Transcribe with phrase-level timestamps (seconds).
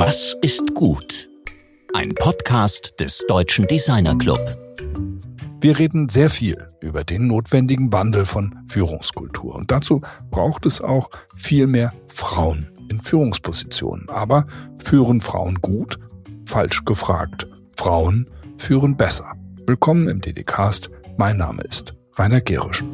[0.00, 1.28] Was ist gut?
[1.92, 4.38] Ein Podcast des Deutschen Designer Club.
[5.60, 9.56] Wir reden sehr viel über den notwendigen Wandel von Führungskultur.
[9.56, 10.00] Und dazu
[10.30, 14.08] braucht es auch viel mehr Frauen in Führungspositionen.
[14.08, 14.46] Aber
[14.78, 15.98] führen Frauen gut?
[16.46, 17.48] Falsch gefragt.
[17.76, 19.32] Frauen führen besser.
[19.66, 20.90] Willkommen im DDcast.
[21.16, 22.84] Mein Name ist Rainer Gerisch.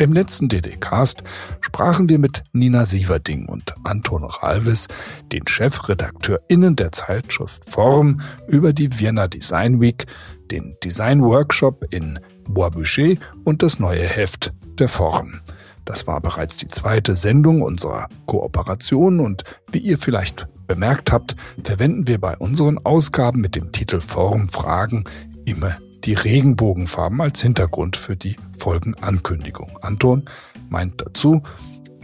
[0.00, 1.22] Im letzten DD-Cast
[1.60, 4.88] sprachen wir mit Nina Sieverding und Anton Ralves,
[5.30, 10.06] den ChefredakteurInnen der Zeitschrift Form, über die Vienna Design Week,
[10.50, 12.18] den Design Workshop in
[12.48, 15.42] Bois Boucher und das neue Heft der Form.
[15.84, 22.08] Das war bereits die zweite Sendung unserer Kooperation und wie ihr vielleicht bemerkt habt, verwenden
[22.08, 25.04] wir bei unseren Ausgaben mit dem Titel Form Fragen
[25.44, 29.78] immer die Regenbogenfarben als Hintergrund für die Folgenankündigung.
[29.82, 30.24] Anton
[30.68, 31.42] meint dazu,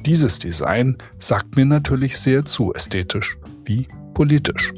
[0.04, 4.72] dieses Design sagt mir natürlich sehr zu, ästhetisch wie politisch.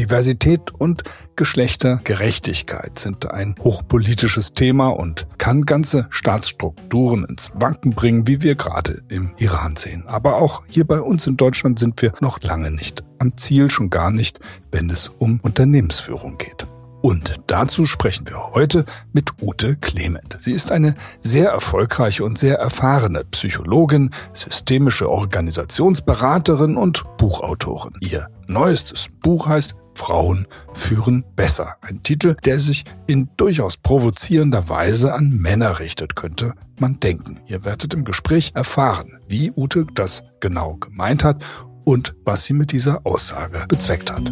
[0.00, 1.02] Diversität und
[1.36, 9.02] Geschlechtergerechtigkeit sind ein hochpolitisches Thema und kann ganze Staatsstrukturen ins Wanken bringen, wie wir gerade
[9.10, 10.04] im Iran sehen.
[10.06, 13.90] Aber auch hier bei uns in Deutschland sind wir noch lange nicht am Ziel, schon
[13.90, 14.40] gar nicht,
[14.72, 16.66] wenn es um Unternehmensführung geht.
[17.02, 20.36] Und dazu sprechen wir heute mit Ute Clement.
[20.38, 27.92] Sie ist eine sehr erfolgreiche und sehr erfahrene Psychologin, systemische Organisationsberaterin und Buchautorin.
[28.00, 31.76] Ihr neuestes Buch heißt Frauen führen besser.
[31.80, 37.40] Ein Titel, der sich in durchaus provozierender Weise an Männer richtet, könnte man denken.
[37.46, 41.44] Ihr werdet im Gespräch erfahren, wie Ute das genau gemeint hat
[41.84, 44.30] und was sie mit dieser Aussage bezweckt hat.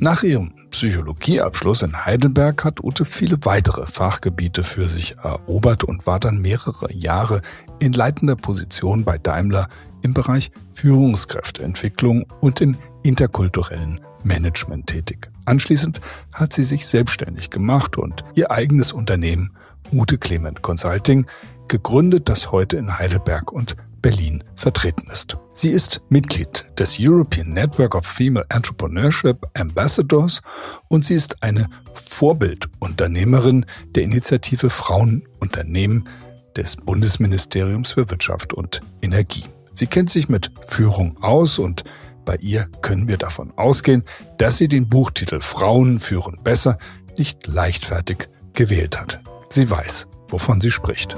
[0.00, 6.20] Nach ihrem Psychologieabschluss in Heidelberg hat Ute viele weitere Fachgebiete für sich erobert und war
[6.20, 7.40] dann mehrere Jahre
[7.80, 9.68] in leitender Position bei Daimler
[10.02, 15.30] im Bereich Führungskräfteentwicklung und im interkulturellen Management tätig.
[15.44, 16.00] Anschließend
[16.32, 19.52] hat sie sich selbstständig gemacht und ihr eigenes Unternehmen
[19.92, 21.26] Ute Clement Consulting
[21.68, 25.36] gegründet, das heute in Heidelberg und Berlin vertreten ist.
[25.52, 30.40] Sie ist Mitglied des European Network of Female Entrepreneurship Ambassadors
[30.88, 36.08] und sie ist eine Vorbildunternehmerin der Initiative Frauenunternehmen
[36.56, 39.44] des Bundesministeriums für Wirtschaft und Energie.
[39.78, 41.84] Sie kennt sich mit Führung aus und
[42.24, 44.02] bei ihr können wir davon ausgehen,
[44.36, 46.78] dass sie den Buchtitel Frauen führen besser
[47.16, 49.20] nicht leichtfertig gewählt hat.
[49.50, 51.14] Sie weiß, wovon sie spricht.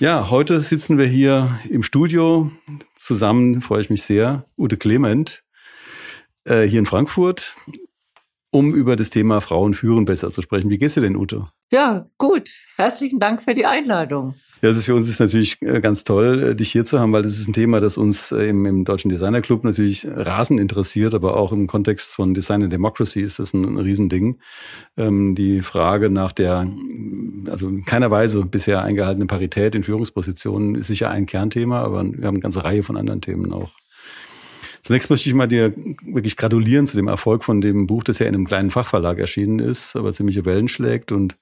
[0.00, 2.50] Ja, heute sitzen wir hier im Studio
[2.96, 5.44] zusammen, freue ich mich sehr, Ute Clement,
[6.42, 7.54] äh, hier in Frankfurt
[8.54, 10.70] um über das Thema Frauen führen besser zu sprechen.
[10.70, 11.48] Wie geht's dir denn, Ute?
[11.72, 12.50] Ja, gut.
[12.76, 14.34] Herzlichen Dank für die Einladung.
[14.62, 17.22] Ja, also für uns ist natürlich äh, ganz toll, äh, dich hier zu haben, weil
[17.22, 21.14] das ist ein Thema, das uns äh, im, im Deutschen Designer Club natürlich rasend interessiert,
[21.14, 24.38] aber auch im Kontext von Design and Democracy ist das ein, ein Riesending.
[24.96, 26.70] Ähm, die Frage nach der,
[27.50, 32.26] also in keiner Weise bisher eingehaltenen Parität in Führungspositionen ist sicher ein Kernthema, aber wir
[32.26, 33.70] haben eine ganze Reihe von anderen Themen auch.
[34.84, 35.72] Zunächst möchte ich mal dir
[36.02, 39.58] wirklich gratulieren zu dem Erfolg von dem Buch, das ja in einem kleinen Fachverlag erschienen
[39.58, 41.10] ist, aber ziemliche Wellen schlägt.
[41.10, 41.38] Und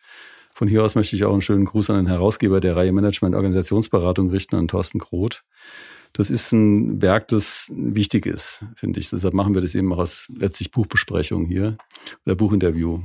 [0.55, 3.35] von hier aus möchte ich auch einen schönen Gruß an den Herausgeber der Reihe Management
[3.35, 5.43] Organisationsberatung richten, an Thorsten Kroth.
[6.13, 9.11] Das ist ein Werk, das wichtig ist, finde ich.
[9.11, 11.79] Deshalb machen wir das eben auch als letztlich Buchbesprechung hier
[12.25, 13.01] oder Buchinterview.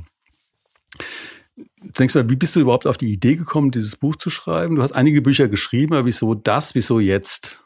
[1.98, 4.76] Denkst du, wie bist du überhaupt auf die Idee gekommen, dieses Buch zu schreiben?
[4.76, 7.60] Du hast einige Bücher geschrieben, aber wieso das, wieso jetzt?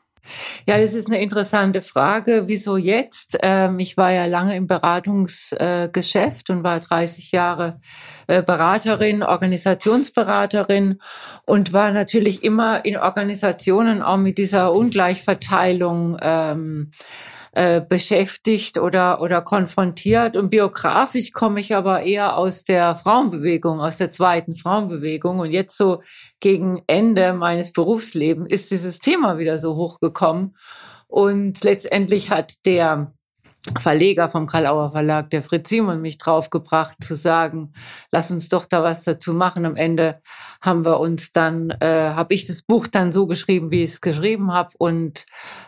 [0.66, 2.44] Ja, das ist eine interessante Frage.
[2.46, 3.38] Wieso jetzt?
[3.42, 7.80] Ähm, ich war ja lange im Beratungsgeschäft und war 30 Jahre
[8.28, 11.00] äh, Beraterin, Organisationsberaterin
[11.44, 16.92] und war natürlich immer in Organisationen auch mit dieser Ungleichverteilung ähm,
[17.52, 20.36] äh, beschäftigt oder, oder konfrontiert.
[20.36, 25.38] Und biografisch komme ich aber eher aus der Frauenbewegung, aus der zweiten Frauenbewegung.
[25.38, 26.02] Und jetzt so
[26.40, 30.56] gegen Ende meines Berufslebens ist dieses Thema wieder so hochgekommen.
[31.08, 33.12] Und letztendlich hat der
[33.78, 37.72] Verleger vom Karlauer Verlag, der Fritz Simon, mich draufgebracht zu sagen,
[38.10, 39.64] lass uns doch da was dazu machen.
[39.64, 40.20] Am Ende
[40.60, 44.00] haben wir uns dann, äh, habe ich das Buch dann so geschrieben, wie ich es
[44.00, 45.26] geschrieben habe und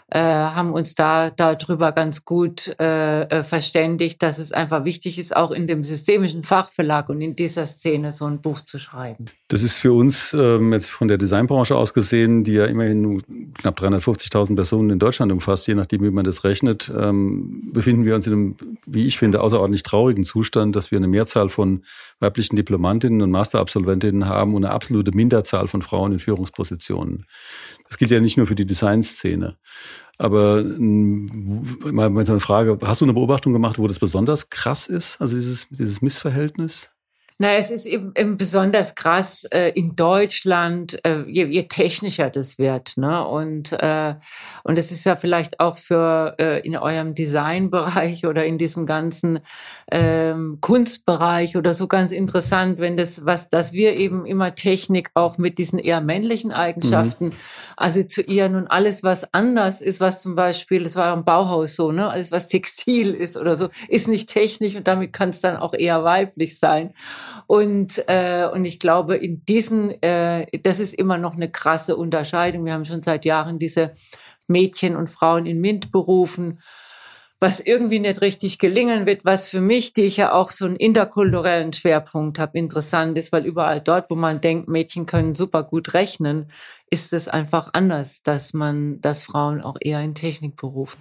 [0.09, 5.35] äh, haben uns da darüber ganz gut äh, äh, verständigt, dass es einfach wichtig ist,
[5.35, 9.27] auch in dem systemischen Fachverlag und in dieser Szene so ein Buch zu schreiben.
[9.49, 13.79] Das ist für uns ähm, jetzt von der Designbranche aus gesehen, die ja immerhin knapp
[13.79, 18.27] 350.000 Personen in Deutschland umfasst, je nachdem, wie man das rechnet, ähm, befinden wir uns
[18.27, 21.83] in einem, wie ich finde, außerordentlich traurigen Zustand, dass wir eine Mehrzahl von
[22.21, 27.27] weiblichen Diplomantinnen und Masterabsolventinnen haben und eine absolute Minderzahl von Frauen in Führungspositionen.
[27.89, 29.57] Das gilt ja nicht nur für die Designszene.
[30.17, 35.21] Aber mal mit einer Frage, hast du eine Beobachtung gemacht, wo das besonders krass ist,
[35.21, 36.94] also dieses, dieses Missverhältnis?
[37.37, 42.59] Na, es ist eben, eben besonders krass äh, in Deutschland, äh, je, je technischer das
[42.59, 42.97] wird.
[42.97, 43.27] Ne?
[43.27, 44.15] Und, äh,
[44.63, 49.41] und es ist ja vielleicht auch für äh, in eurem Designbereich oder in diesem ganzen
[49.91, 55.37] ähm, Kunstbereich oder so ganz interessant, wenn das, was, dass wir eben immer Technik auch
[55.37, 57.33] mit diesen eher männlichen Eigenschaften mhm.
[57.77, 62.09] assoziieren und alles, was anders ist, was zum Beispiel, das war im Bauhaus so, ne,
[62.09, 65.75] alles, was Textil ist oder so, ist nicht technisch und damit kann es dann auch
[65.75, 66.95] eher weiblich sein.
[67.47, 72.65] Und, äh, und ich glaube, in diesen, äh, das ist immer noch eine krasse Unterscheidung.
[72.65, 73.93] Wir haben schon seit Jahren diese
[74.47, 76.61] Mädchen und Frauen in MINT-Berufen
[77.45, 80.77] was irgendwie nicht richtig gelingen wird, was für mich, die ich ja auch so einen
[80.77, 85.93] interkulturellen Schwerpunkt habe, interessant ist, weil überall dort, wo man denkt, Mädchen können super gut
[85.93, 86.51] rechnen,
[86.95, 91.01] ist es einfach anders, dass man, dass Frauen auch eher in Technik berufen.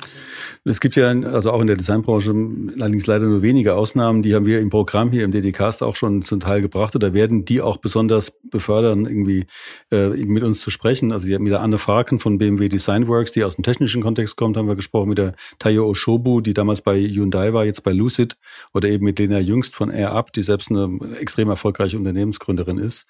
[0.63, 2.33] Es gibt ja, also auch in der Designbranche,
[2.79, 6.23] allerdings leider nur wenige Ausnahmen, die haben wir im Programm hier im DDcast auch schon
[6.23, 6.95] zum Teil gebracht.
[6.95, 9.45] Oder werden die auch besonders befördern, irgendwie
[9.91, 11.11] äh, mit uns zu sprechen.
[11.11, 14.67] Also mit der Anne Farken von BMW Designworks, die aus dem technischen Kontext kommt, haben
[14.67, 18.35] wir gesprochen mit der Tayo Oshobu, die damals bei Hyundai war, jetzt bei Lucid.
[18.73, 23.05] Oder eben mit Lena Jüngst von Air Up, die selbst eine extrem erfolgreiche Unternehmensgründerin ist.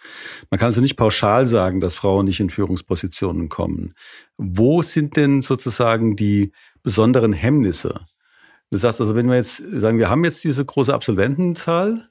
[0.49, 3.93] Man kann also nicht pauschal sagen, dass Frauen nicht in Führung Führungspositionen kommen.
[4.37, 8.01] Wo sind denn sozusagen die besonderen Hemmnisse?
[8.71, 12.07] Du sagst also, wenn wir jetzt sagen, wir haben jetzt diese große Absolventenzahl,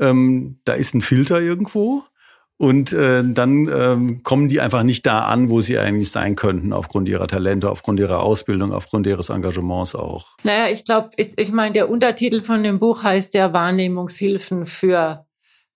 [0.00, 2.04] ähm, da ist ein Filter irgendwo.
[2.60, 6.72] Und äh, dann ähm, kommen die einfach nicht da an, wo sie eigentlich sein könnten,
[6.72, 10.36] aufgrund ihrer Talente, aufgrund ihrer Ausbildung, aufgrund ihres Engagements auch.
[10.42, 15.27] Naja, ich glaube, ich, ich meine, der Untertitel von dem Buch heißt ja Wahrnehmungshilfen für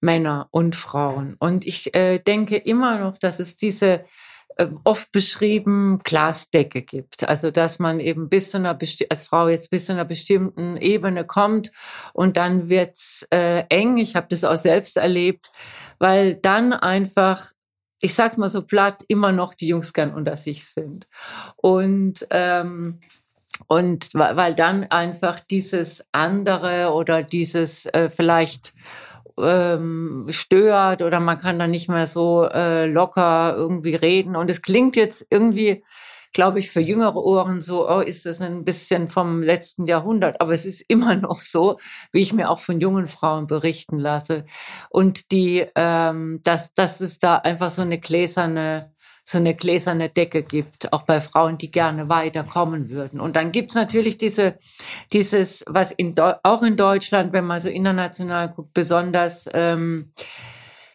[0.02, 1.36] Männer und Frauen.
[1.38, 4.04] Und ich äh, denke immer noch, dass es diese
[4.56, 7.28] äh, oft beschrieben Glasdecke gibt.
[7.28, 8.76] Also dass man eben bis zu einer
[9.08, 11.72] als Frau jetzt bis zu einer bestimmten Ebene kommt
[12.12, 13.98] und dann wird's äh, eng.
[13.98, 15.52] Ich habe das auch selbst erlebt,
[15.98, 17.52] weil dann einfach
[18.04, 21.06] ich sag's mal so platt, immer noch die Jungs gern unter sich sind.
[21.54, 22.98] Und ähm,
[23.68, 28.74] und weil dann einfach dieses andere oder dieses äh, vielleicht
[29.38, 34.36] ähm, stört oder man kann dann nicht mehr so äh, locker irgendwie reden.
[34.36, 35.84] Und es klingt jetzt irgendwie,
[36.32, 40.40] glaube ich, für jüngere Ohren so, oh, ist das ein bisschen vom letzten Jahrhundert.
[40.40, 41.78] Aber es ist immer noch so,
[42.12, 44.44] wie ich mir auch von jungen Frauen berichten lasse.
[44.90, 48.92] Und die, ähm, dass, dass es da einfach so eine gläserne
[49.24, 53.20] so eine gläserne Decke gibt, auch bei Frauen, die gerne weiterkommen würden.
[53.20, 54.56] Und dann gibt's natürlich diese,
[55.12, 60.12] dieses, was in, auch in Deutschland, wenn man so international guckt, besonders ähm,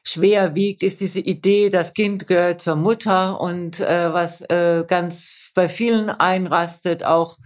[0.04, 5.50] schwer wiegt, ist diese Idee, das Kind gehört zur Mutter und äh, was äh, ganz
[5.54, 7.38] bei vielen einrastet, auch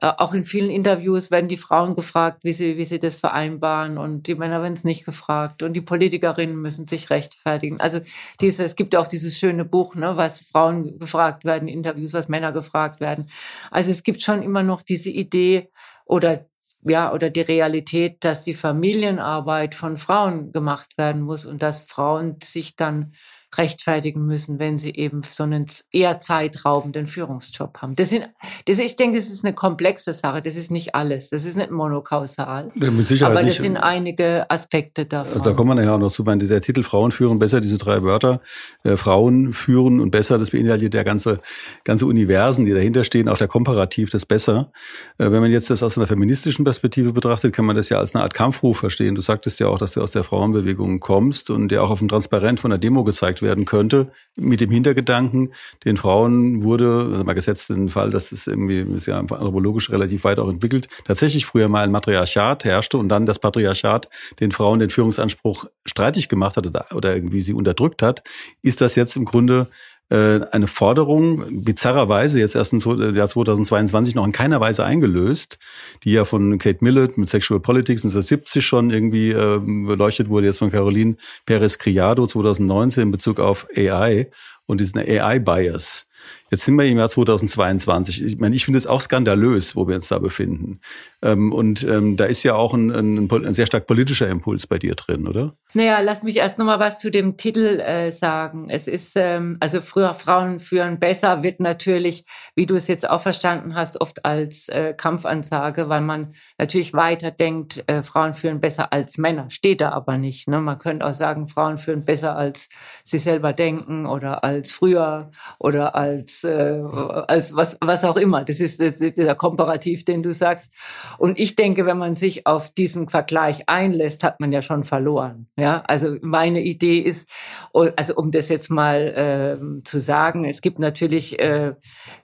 [0.00, 4.26] auch in vielen Interviews werden die Frauen gefragt, wie sie, wie sie das vereinbaren und
[4.26, 7.80] die Männer werden es nicht gefragt und die Politikerinnen müssen sich rechtfertigen.
[7.80, 8.00] Also
[8.40, 12.52] diese, es gibt auch dieses schöne Buch, ne, was Frauen gefragt werden, Interviews, was Männer
[12.52, 13.28] gefragt werden.
[13.70, 15.70] Also es gibt schon immer noch diese Idee
[16.06, 16.46] oder
[16.82, 22.38] ja, oder die Realität, dass die Familienarbeit von Frauen gemacht werden muss und dass Frauen
[22.42, 23.12] sich dann
[23.56, 27.94] rechtfertigen müssen, wenn sie eben so einen eher zeitraubenden Führungsjob haben.
[27.96, 28.28] Das sind,
[28.66, 30.40] das, ich denke, das ist eine komplexe Sache.
[30.40, 31.30] Das ist nicht alles.
[31.30, 32.70] Das ist nicht monokausal.
[32.74, 33.60] Ja, mit Sicherheit Aber das nicht.
[33.60, 35.34] sind einige Aspekte davon.
[35.34, 36.22] Also da kommen wir nachher auch noch zu.
[36.22, 38.40] Der Titel Frauen führen besser, diese drei Wörter,
[38.84, 41.40] äh, Frauen führen und besser, das beinhaltet der ganze,
[41.84, 44.70] ganze Universen, die dahinter stehen, auch der Komparativ, das besser.
[45.18, 48.14] Äh, wenn man jetzt das aus einer feministischen Perspektive betrachtet, kann man das ja als
[48.14, 49.14] eine Art Kampfruf verstehen.
[49.16, 52.08] Du sagtest ja auch, dass du aus der Frauenbewegung kommst und der auch auf dem
[52.08, 55.52] Transparent von der Demo gezeigt werden könnte, mit dem Hintergedanken,
[55.84, 60.24] den Frauen wurde, also mal gesetzt den Fall, dass es irgendwie, ist ja anthropologisch relativ
[60.24, 64.08] weit auch entwickelt, tatsächlich früher mal ein Matriarchat herrschte und dann das Patriarchat
[64.40, 68.22] den Frauen den Führungsanspruch streitig gemacht hat oder, irgendwie sie unterdrückt hat,
[68.62, 69.68] ist das jetzt im Grunde
[70.16, 72.80] eine Forderung, bizarrerweise jetzt erst im
[73.14, 75.58] Jahr 2022 noch in keiner Weise eingelöst,
[76.02, 80.58] die ja von Kate Millett mit Sexual Politics 1970 schon irgendwie äh, beleuchtet wurde, jetzt
[80.58, 84.30] von Caroline Perez Criado 2019 in Bezug auf AI
[84.66, 86.08] und diesen AI-Bias.
[86.50, 88.24] Jetzt sind wir im Jahr 2022.
[88.24, 90.80] Ich meine, ich finde es auch skandalös, wo wir uns da befinden.
[91.22, 94.78] Ähm, und ähm, da ist ja auch ein, ein, ein, sehr stark politischer Impuls bei
[94.78, 95.54] dir drin, oder?
[95.74, 98.68] Naja, lass mich erst nochmal was zu dem Titel äh, sagen.
[98.68, 102.24] Es ist, ähm, also früher Frauen führen besser, wird natürlich,
[102.56, 107.30] wie du es jetzt auch verstanden hast, oft als äh, Kampfansage, weil man natürlich weiter
[107.30, 109.50] denkt, äh, Frauen führen besser als Männer.
[109.50, 110.48] Steht da aber nicht.
[110.48, 110.60] Ne?
[110.60, 112.68] Man könnte auch sagen, Frauen führen besser als
[113.04, 116.80] sie selber denken oder als früher oder als, äh,
[117.28, 118.44] als was, was auch immer.
[118.44, 120.72] Das ist, dieser Komparativ, den du sagst.
[121.18, 125.46] Und ich denke, wenn man sich auf diesen Vergleich einlässt, hat man ja schon verloren.
[125.56, 127.28] Ja, also meine Idee ist,
[127.72, 131.74] also um das jetzt mal äh, zu sagen, es gibt natürlich äh,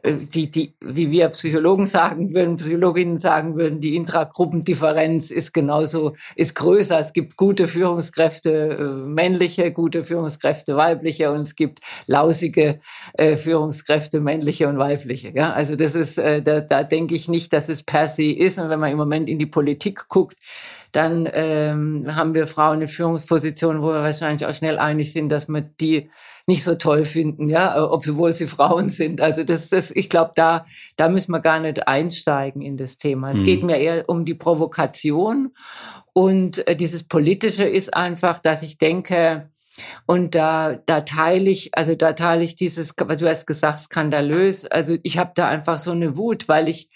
[0.04, 6.54] die, die, wie wir Psychologen sagen würden, Psychologinnen sagen würden, die Intragruppendifferenz ist genauso, ist
[6.54, 6.98] größer.
[6.98, 12.80] Es gibt gute Führungskräfte, äh, männliche, gute Führungskräfte, weibliche und es gibt lausige
[13.14, 15.30] äh, Führungskräfte, männliche und weibliche.
[15.34, 18.58] Ja, also das ist, äh, da, da denke ich nicht, dass es per se ist.
[18.58, 20.36] Und wenn man im Moment in die Politik guckt,
[20.92, 25.48] dann ähm, haben wir Frauen in Führungspositionen, wo wir wahrscheinlich auch schnell einig sind, dass
[25.48, 26.08] wir die
[26.46, 29.20] nicht so toll finden, ja, obwohl sie Frauen sind.
[29.20, 30.64] Also das, das, ich glaube, da,
[30.96, 33.30] da müssen wir gar nicht einsteigen in das Thema.
[33.30, 33.44] Es mhm.
[33.44, 35.52] geht mir eher um die Provokation
[36.12, 39.50] und äh, dieses Politische ist einfach, dass ich denke,
[40.06, 44.66] und da, da teile ich, also da teile ich dieses, du hast gesagt, skandalös.
[44.66, 46.90] Also ich habe da einfach so eine Wut, weil ich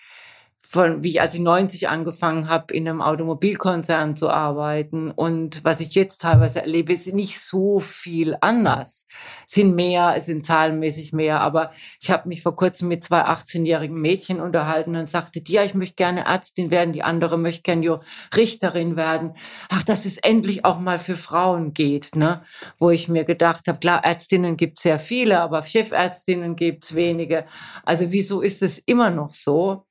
[0.72, 5.80] von wie ich als ich 90 angefangen habe, in einem Automobilkonzern zu arbeiten und was
[5.80, 9.04] ich jetzt teilweise erlebe, ist nicht so viel anders.
[9.48, 13.24] Es sind mehr, es sind zahlenmäßig mehr, aber ich habe mich vor kurzem mit zwei
[13.24, 17.62] 18-jährigen Mädchen unterhalten und sagte, die, ja, ich möchte gerne Ärztin werden, die andere möchte
[17.62, 18.00] gerne
[18.36, 19.34] Richterin werden.
[19.70, 22.42] Ach, dass es endlich auch mal für Frauen geht, ne?
[22.78, 26.94] Wo ich mir gedacht habe, klar, Ärztinnen gibt es sehr viele, aber Chefärztinnen gibt es
[26.94, 27.44] wenige.
[27.84, 29.84] Also wieso ist es immer noch so?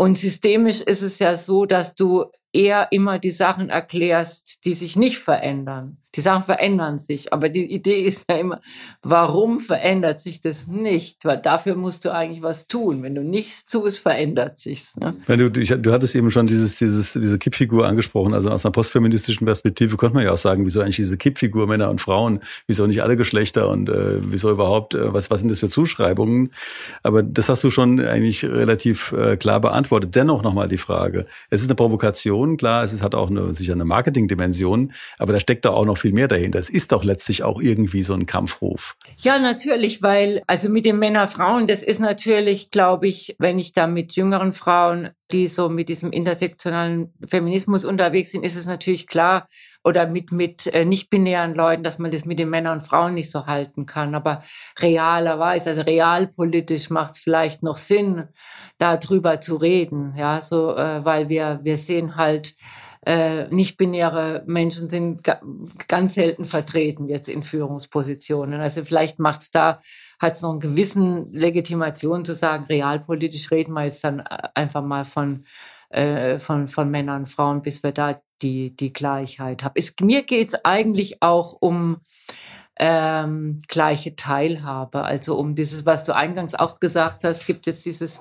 [0.00, 4.96] Und systemisch ist es ja so, dass du eher immer die Sachen erklärst, die sich
[4.96, 5.99] nicht verändern.
[6.16, 8.60] Die Sachen verändern sich, aber die Idee ist ja immer,
[9.02, 11.24] warum verändert sich das nicht?
[11.24, 13.04] Weil dafür musst du eigentlich was tun.
[13.04, 14.96] Wenn du nichts tust, verändert sich's.
[14.96, 15.14] Ne?
[15.28, 18.34] Du, du, du hattest eben schon dieses, dieses, diese Kippfigur angesprochen.
[18.34, 21.90] Also aus einer postfeministischen Perspektive könnte man ja auch sagen, wieso eigentlich diese Kippfigur Männer
[21.90, 25.60] und Frauen, wieso nicht alle Geschlechter und äh, wieso überhaupt, äh, was, was sind das
[25.60, 26.50] für Zuschreibungen?
[27.04, 30.16] Aber das hast du schon eigentlich relativ äh, klar beantwortet.
[30.16, 31.26] Dennoch nochmal die Frage.
[31.50, 35.38] Es ist eine Provokation, klar, es ist, hat auch eine, sicher eine Marketingdimension, aber da
[35.40, 36.58] steckt da auch noch viel mehr dahinter.
[36.58, 38.96] Es ist doch letztlich auch irgendwie so ein Kampfruf.
[39.18, 43.86] Ja, natürlich, weil also mit den Männer-Frauen, das ist natürlich, glaube ich, wenn ich da
[43.86, 49.46] mit jüngeren Frauen, die so mit diesem intersektionalen Feminismus unterwegs sind, ist es natürlich klar,
[49.84, 53.30] oder mit, mit äh, nicht-binären Leuten, dass man das mit den Männern und Frauen nicht
[53.30, 54.14] so halten kann.
[54.14, 54.42] Aber
[54.78, 58.28] realerweise, also realpolitisch macht es vielleicht noch Sinn,
[58.78, 60.14] darüber zu reden.
[60.16, 62.54] Ja, so, äh, weil wir, wir sehen halt,
[63.06, 65.22] äh, nicht-binäre Menschen sind
[65.88, 68.60] ganz selten vertreten jetzt in Führungspositionen.
[68.60, 69.78] Also vielleicht macht's da,
[70.18, 74.82] hat es noch einen gewissen Legitimation zu sagen, realpolitisch reden wir jetzt dann äh, einfach
[74.82, 75.46] mal von,
[75.88, 79.74] äh, von, von Männern und Frauen, bis wir da die, die Gleichheit haben.
[79.76, 81.98] Es, mir geht's eigentlich auch um
[82.78, 88.18] ähm, gleiche Teilhabe, also um dieses, was du eingangs auch gesagt hast, gibt jetzt dieses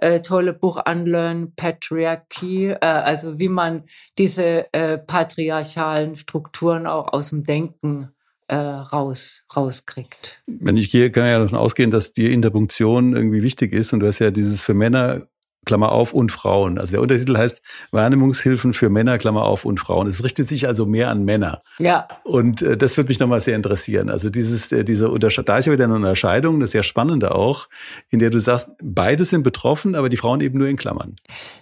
[0.00, 3.84] äh, tolle Buch Unlearn Patriarchy, äh, also wie man
[4.18, 8.10] diese äh, patriarchalen Strukturen auch aus dem Denken
[8.48, 10.42] äh, raus, rauskriegt.
[10.46, 14.06] Wenn ich gehe, kann ja davon ausgehen, dass die Interpunktion irgendwie wichtig ist und du
[14.06, 15.28] hast ja dieses für Männer
[15.66, 16.78] Klammer auf, und Frauen.
[16.78, 20.06] Also der Untertitel heißt Wahrnehmungshilfen für Männer, Klammer auf, und Frauen.
[20.06, 21.62] Es richtet sich also mehr an Männer.
[21.78, 22.08] Ja.
[22.24, 24.08] Und äh, das würde mich nochmal sehr interessieren.
[24.08, 27.34] Also dieses, äh, diese Unterscheidung, da ist ja wieder eine Unterscheidung, das ist ja spannende
[27.34, 27.68] auch,
[28.10, 31.16] in der du sagst, beide sind betroffen, aber die Frauen eben nur in Klammern.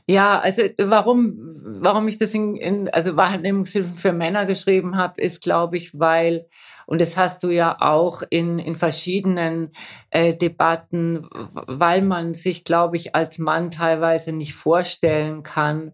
[0.07, 1.37] Ja, also warum,
[1.81, 6.47] warum ich das in, in also Wahrnehmungshilfen für Männer geschrieben habe, ist, glaube ich, weil
[6.89, 9.73] und das hast du ja auch in, in verschiedenen
[10.09, 15.93] äh, Debatten, weil man sich, glaube ich, als Mann teilweise nicht vorstellen kann,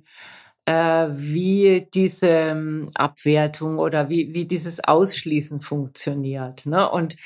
[0.67, 6.65] äh, wie diese ähm, Abwertung oder wie, wie dieses Ausschließen funktioniert.
[6.65, 6.89] Ne?
[6.89, 7.17] Und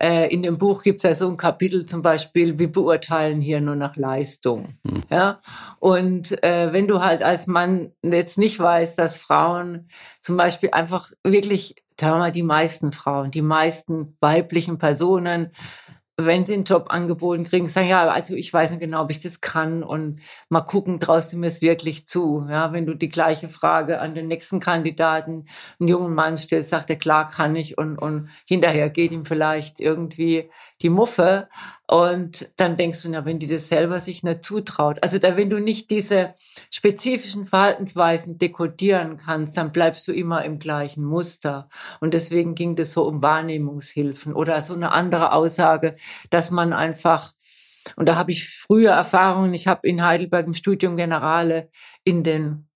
[0.00, 3.60] äh, in dem Buch gibt es ja so ein Kapitel zum Beispiel, wir beurteilen hier
[3.60, 4.78] nur nach Leistung.
[4.84, 5.02] Mhm.
[5.10, 5.40] Ja?
[5.80, 9.90] Und äh, wenn du halt als Mann jetzt nicht weißt, dass Frauen
[10.22, 15.52] zum Beispiel einfach wirklich sagen wir mal, die meisten Frauen, die meisten weiblichen Personen,
[16.20, 19.20] wenn sie einen Job angeboten kriegen, sagen, ja, also ich weiß nicht genau, ob ich
[19.20, 22.44] das kann und mal gucken, traust du mir es wirklich zu?
[22.50, 25.44] Ja, wenn du die gleiche Frage an den nächsten Kandidaten,
[25.78, 29.78] einen jungen Mann stellst, sagt er, klar kann ich und, und hinterher geht ihm vielleicht
[29.78, 30.50] irgendwie
[30.82, 31.48] die Muffe.
[31.86, 35.50] Und dann denkst du, na, wenn die das selber sich nicht zutraut, also da, wenn
[35.50, 36.34] du nicht diese
[36.70, 41.68] spezifischen Verhaltensweisen dekodieren kannst, dann bleibst du immer im gleichen Muster.
[42.00, 45.96] Und deswegen ging das so um Wahrnehmungshilfen oder so eine andere Aussage,
[46.30, 47.32] dass man einfach
[47.96, 49.54] und da habe ich frühe Erfahrungen.
[49.54, 51.70] Ich habe in Heidelberg im Studium Generale
[52.04, 52.67] in den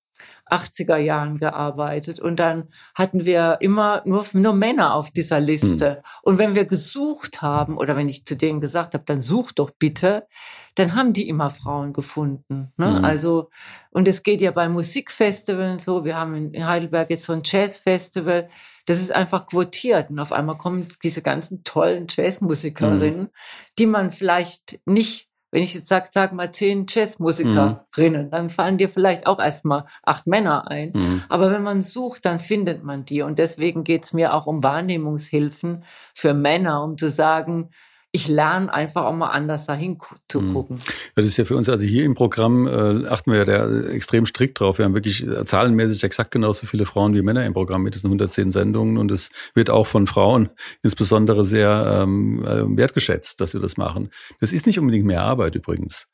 [0.50, 6.02] 80er Jahren gearbeitet und dann hatten wir immer nur, nur Männer auf dieser Liste.
[6.02, 6.21] Mhm.
[6.23, 9.71] Und wenn wir gesucht haben oder wenn ich zu denen gesagt habe, dann such doch
[9.71, 10.26] bitte,
[10.75, 12.73] dann haben die immer Frauen gefunden.
[12.76, 12.99] Ne?
[12.99, 13.05] Mhm.
[13.05, 13.50] Also,
[13.91, 18.49] und es geht ja bei Musikfestivalen so, wir haben in Heidelberg jetzt so ein Jazzfestival,
[18.87, 23.31] das ist einfach quotiert und auf einmal kommen diese ganzen tollen Jazzmusikerinnen, mhm.
[23.79, 28.31] die man vielleicht nicht wenn ich jetzt sage, sag mal zehn Jazzmusikerinnen, mhm.
[28.31, 30.93] dann fallen dir vielleicht auch erstmal acht Männer ein.
[30.95, 31.23] Mhm.
[31.29, 33.21] Aber wenn man sucht, dann findet man die.
[33.21, 37.69] Und deswegen geht's mir auch um Wahrnehmungshilfen für Männer, um zu sagen,
[38.14, 40.52] ich lerne einfach auch mal anders dahin zu mhm.
[40.52, 40.78] gucken.
[41.14, 44.26] Das ist ja für uns, also hier im Programm äh, achten wir ja da extrem
[44.26, 44.76] strikt drauf.
[44.76, 48.09] Wir haben wirklich äh, zahlenmäßig exakt genauso viele Frauen wie Männer im Programm mit diesen
[48.09, 50.50] 110 Sendungen und es wird auch von Frauen
[50.83, 54.11] insbesondere sehr ähm, äh, wertgeschätzt, dass wir das machen.
[54.40, 56.09] Das ist nicht unbedingt mehr Arbeit übrigens.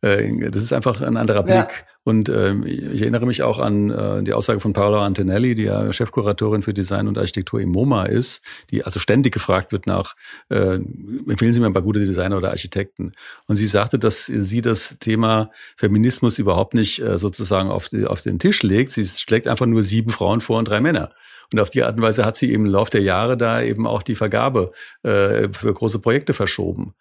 [0.00, 1.54] Äh, das ist einfach ein anderer Blick.
[1.54, 1.93] Ja.
[2.04, 5.90] Und äh, ich erinnere mich auch an äh, die Aussage von Paola Antonelli, die ja
[5.90, 10.14] Chefkuratorin für Design und Architektur im MoMA ist, die also ständig gefragt wird nach,
[10.50, 13.12] äh, empfehlen Sie mir ein paar gute Designer oder Architekten.
[13.46, 18.20] Und sie sagte, dass sie das Thema Feminismus überhaupt nicht äh, sozusagen auf, die, auf
[18.20, 18.92] den Tisch legt.
[18.92, 21.10] Sie schlägt einfach nur sieben Frauen vor und drei Männer.
[21.52, 23.86] Und auf die Art und Weise hat sie eben im Laufe der Jahre da eben
[23.86, 26.94] auch die Vergabe äh, für große Projekte verschoben.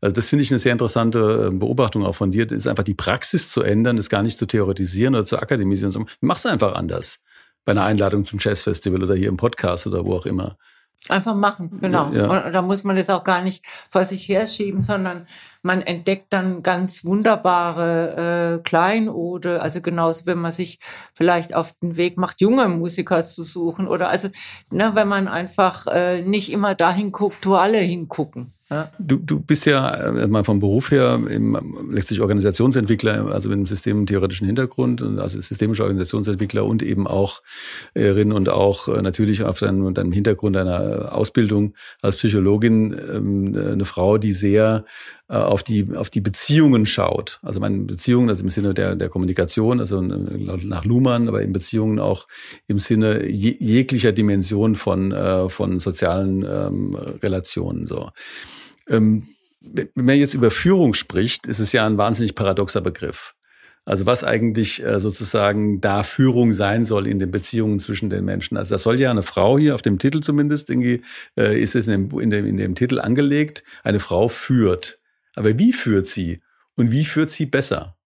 [0.00, 2.46] Also das finde ich eine sehr interessante äh, Beobachtung auch von dir.
[2.46, 6.06] Das ist einfach die Praxis zu ändern, ist gar nicht zu theoretisieren oder zu akademisieren.
[6.20, 7.22] Mach's einfach anders.
[7.64, 10.56] Bei einer Einladung zum Jazzfestival oder hier im Podcast oder wo auch immer.
[11.08, 12.10] Einfach machen, genau.
[12.12, 12.26] Ja.
[12.26, 15.28] Und da muss man das auch gar nicht vor sich herschieben, sondern
[15.62, 19.62] man entdeckt dann ganz wunderbare äh, Kleinode.
[19.62, 20.80] Also genauso, wenn man sich
[21.14, 24.28] vielleicht auf den Weg macht, junge Musiker zu suchen oder also,
[24.70, 28.52] ne, wenn man einfach äh, nicht immer dahin guckt, wo alle hingucken.
[28.98, 33.66] Du, du bist ja äh, mal vom Beruf her im, letztlich Organisationsentwickler, also mit einem
[33.66, 37.40] systemtheoretischen Hintergrund, also systemischer Organisationsentwickler und eben auch
[37.96, 43.86] Rin und auch äh, natürlich auf deinem, deinem Hintergrund deiner Ausbildung als Psychologin ähm, eine
[43.86, 44.84] Frau, die sehr
[45.30, 47.40] äh, auf die auf die Beziehungen schaut.
[47.42, 51.98] Also meine Beziehungen, also im Sinne der der Kommunikation, also nach Luhmann, aber in Beziehungen
[51.98, 52.28] auch
[52.66, 55.14] im Sinne jeglicher Dimension von
[55.48, 58.10] von sozialen ähm, Relationen so.
[58.88, 59.28] Ähm,
[59.60, 63.34] wenn man jetzt über Führung spricht, ist es ja ein wahnsinnig paradoxer Begriff.
[63.84, 68.58] Also was eigentlich äh, sozusagen da Führung sein soll in den Beziehungen zwischen den Menschen.
[68.58, 71.00] Also das soll ja eine Frau hier auf dem Titel zumindest irgendwie
[71.38, 73.64] äh, ist es in dem, in dem, in dem Titel angelegt.
[73.82, 75.00] Eine Frau führt.
[75.34, 76.42] Aber wie führt sie?
[76.76, 77.97] Und wie führt sie besser?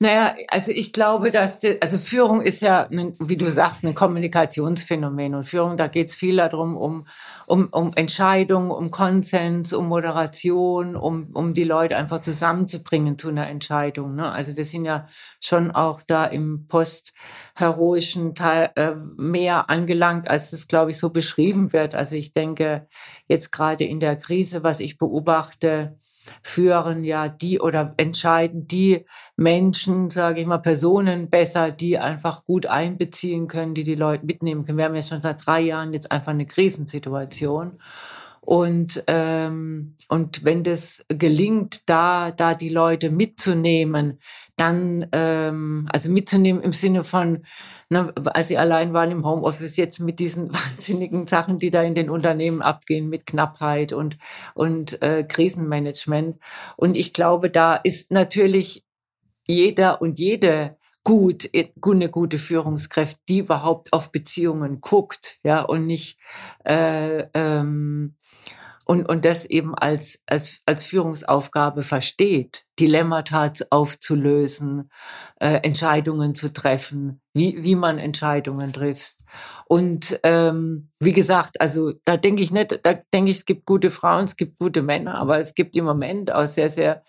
[0.00, 5.34] Naja, also ich glaube, dass, die, also Führung ist ja, wie du sagst, ein Kommunikationsphänomen.
[5.34, 7.08] Und Führung, da geht es viel darum, um,
[7.48, 13.48] um, um Entscheidungen, um Konsens, um Moderation, um, um die Leute einfach zusammenzubringen zu einer
[13.48, 14.14] Entscheidung.
[14.14, 14.30] Ne?
[14.30, 15.08] Also wir sind ja
[15.40, 21.72] schon auch da im postheroischen Teil äh, mehr angelangt, als es, glaube ich, so beschrieben
[21.72, 21.96] wird.
[21.96, 22.86] Also ich denke,
[23.26, 25.98] jetzt gerade in der Krise, was ich beobachte,
[26.42, 29.04] führen ja die oder entscheiden die
[29.36, 34.64] Menschen, sage ich mal, Personen besser, die einfach gut einbeziehen können, die die Leute mitnehmen
[34.64, 34.78] können.
[34.78, 37.78] Wir haben ja schon seit drei Jahren jetzt einfach eine Krisensituation.
[38.40, 44.20] Und, ähm, und wenn das gelingt, da, da die Leute mitzunehmen,
[44.60, 47.44] dann, ähm, also mitzunehmen im Sinne von,
[47.88, 51.94] ne, als sie allein waren im Homeoffice, jetzt mit diesen wahnsinnigen Sachen, die da in
[51.94, 54.18] den Unternehmen abgehen, mit Knappheit und,
[54.54, 56.38] und äh, Krisenmanagement.
[56.76, 58.84] Und ich glaube, da ist natürlich
[59.46, 66.18] jeder und jede gut, eine gute Führungskraft, die überhaupt auf Beziehungen guckt, ja, und nicht
[66.64, 68.14] äh, ähm,
[68.90, 74.90] und, und das eben als, als, als Führungsaufgabe versteht, Dilemmata aufzulösen,
[75.40, 79.18] äh, Entscheidungen zu treffen, wie, wie man Entscheidungen trifft.
[79.66, 83.90] Und ähm, wie gesagt, also da denke ich nicht, da denke ich, es gibt gute
[83.90, 87.04] Frauen, es gibt gute Männer, aber es gibt im Moment auch sehr, sehr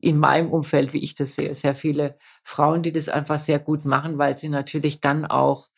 [0.00, 3.84] in meinem Umfeld, wie ich das sehe, sehr viele Frauen, die das einfach sehr gut
[3.84, 5.68] machen, weil sie natürlich dann auch,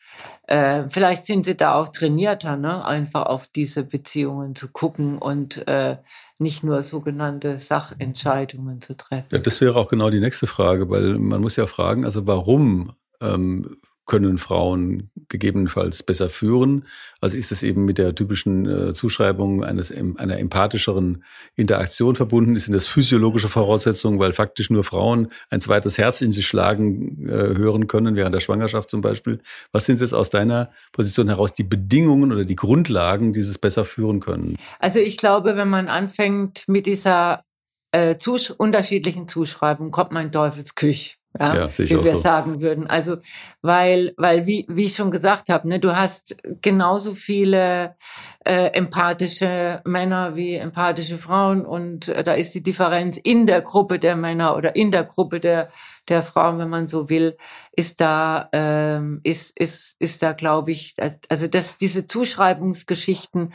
[0.47, 2.85] äh, vielleicht sind sie da auch trainierter, ne?
[2.85, 5.97] einfach auf diese Beziehungen zu gucken und äh,
[6.37, 9.29] nicht nur sogenannte Sachentscheidungen zu treffen.
[9.31, 12.93] Ja, das wäre auch genau die nächste Frage, weil man muss ja fragen, also warum
[13.21, 16.85] ähm, können Frauen gegebenenfalls besser führen?
[17.21, 21.23] Also ist es eben mit der typischen äh, Zuschreibung eines einer empathischeren
[21.55, 22.55] Interaktion verbunden?
[22.55, 27.31] Ist das physiologische Voraussetzungen, weil faktisch nur Frauen ein zweites Herz in sich schlagen äh,
[27.31, 29.39] hören können, während der Schwangerschaft zum Beispiel?
[29.71, 33.85] Was sind jetzt aus deiner Position heraus die Bedingungen oder die Grundlagen, die es besser
[33.85, 34.57] führen können?
[34.79, 37.43] Also ich glaube, wenn man anfängt mit dieser
[37.91, 42.19] äh, zus unterschiedlichen Zuschreibungen, kommt man in Teufelsküche ja, ja wie wir so.
[42.19, 42.89] sagen würden.
[42.89, 43.17] Also
[43.61, 47.95] weil, weil wie, wie ich schon gesagt habe, ne, du hast genauso viele
[48.43, 53.99] äh, empathische Männer wie empathische Frauen und äh, da ist die Differenz in der Gruppe
[53.99, 55.69] der Männer oder in der Gruppe der
[56.11, 57.37] der Frauen, wenn man so will,
[57.71, 60.95] ist da ähm, ist ist ist da glaube ich
[61.29, 63.53] also dass diese Zuschreibungsgeschichten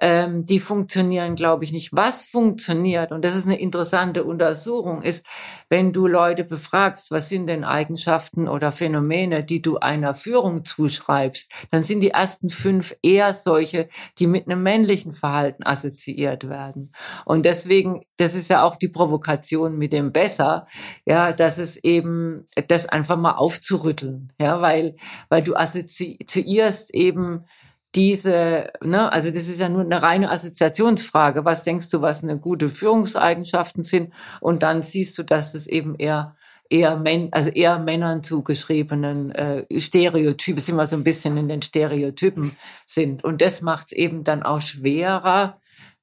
[0.00, 1.90] ähm, die funktionieren glaube ich nicht.
[1.92, 5.26] Was funktioniert und das ist eine interessante Untersuchung ist,
[5.68, 11.50] wenn du Leute befragst, was sind denn Eigenschaften oder Phänomene, die du einer Führung zuschreibst,
[11.70, 16.92] dann sind die ersten fünf eher solche, die mit einem männlichen Verhalten assoziiert werden.
[17.24, 20.66] Und deswegen, das ist ja auch die Provokation mit dem Besser,
[21.04, 21.97] ja, dass es eben
[22.68, 24.96] das einfach mal aufzurütteln, ja, weil,
[25.28, 27.44] weil du assoziierst eben
[27.94, 31.44] diese, ne, also das ist ja nur eine reine Assoziationsfrage.
[31.44, 34.12] Was denkst du, was eine gute Führungseigenschaften sind?
[34.40, 36.36] Und dann siehst du, dass das eben eher
[36.70, 41.62] eher Män also eher Männern zugeschriebenen äh, Stereotype, sind wir so ein bisschen in den
[41.62, 43.24] Stereotypen sind.
[43.24, 45.58] Und das macht es eben dann auch schwerer,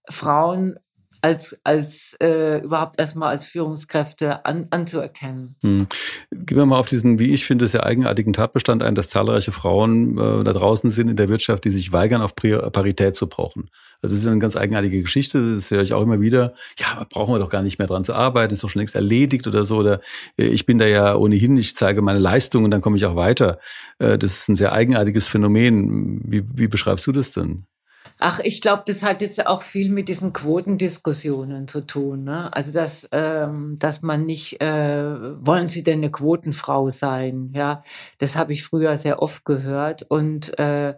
[0.10, 0.78] Frauen
[1.26, 5.56] als, als äh, überhaupt erstmal als Führungskräfte an, anzuerkennen.
[5.62, 5.88] Hm.
[6.30, 10.20] Gehen wir mal auf diesen, wie ich finde, sehr eigenartigen Tatbestand ein, dass zahlreiche Frauen
[10.20, 13.72] äh, da draußen sind in der Wirtschaft, die sich weigern, auf Parität zu pochen.
[14.04, 16.54] Also das ist eine ganz eigenartige Geschichte, das höre ich auch immer wieder.
[16.78, 19.48] Ja, brauchen wir doch gar nicht mehr dran zu arbeiten, ist doch schon längst erledigt
[19.48, 19.78] oder so.
[19.78, 20.02] Oder
[20.38, 23.16] äh, ich bin da ja ohnehin, ich zeige meine Leistung und dann komme ich auch
[23.16, 23.58] weiter.
[23.98, 26.22] Äh, das ist ein sehr eigenartiges Phänomen.
[26.24, 27.66] Wie, wie beschreibst du das denn?
[28.20, 32.24] Ach, ich glaube, das hat jetzt auch viel mit diesen Quotendiskussionen zu tun.
[32.24, 32.54] Ne?
[32.54, 37.52] Also dass, ähm, dass man nicht, äh, wollen Sie denn eine Quotenfrau sein?
[37.54, 37.84] Ja,
[38.18, 40.96] das habe ich früher sehr oft gehört und äh,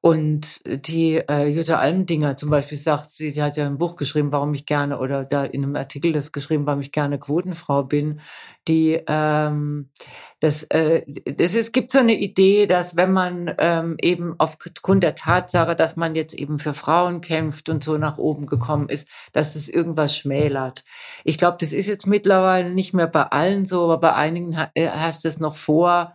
[0.00, 4.32] und die äh, Jutta Almdinger zum Beispiel sagt, sie die hat ja ein Buch geschrieben,
[4.32, 8.20] warum ich gerne, oder da in einem Artikel das geschrieben, warum ich gerne Quotenfrau bin.
[8.68, 9.90] Die ähm,
[10.38, 15.16] das, äh, das es gibt so eine Idee, dass wenn man ähm, eben aufgrund der
[15.16, 19.54] Tatsache, dass man jetzt eben für Frauen kämpft und so nach oben gekommen ist, dass
[19.54, 20.84] das irgendwas schmälert.
[21.24, 24.86] Ich glaube, das ist jetzt mittlerweile nicht mehr bei allen so, aber bei einigen äh,
[24.86, 26.14] herrscht es noch vor.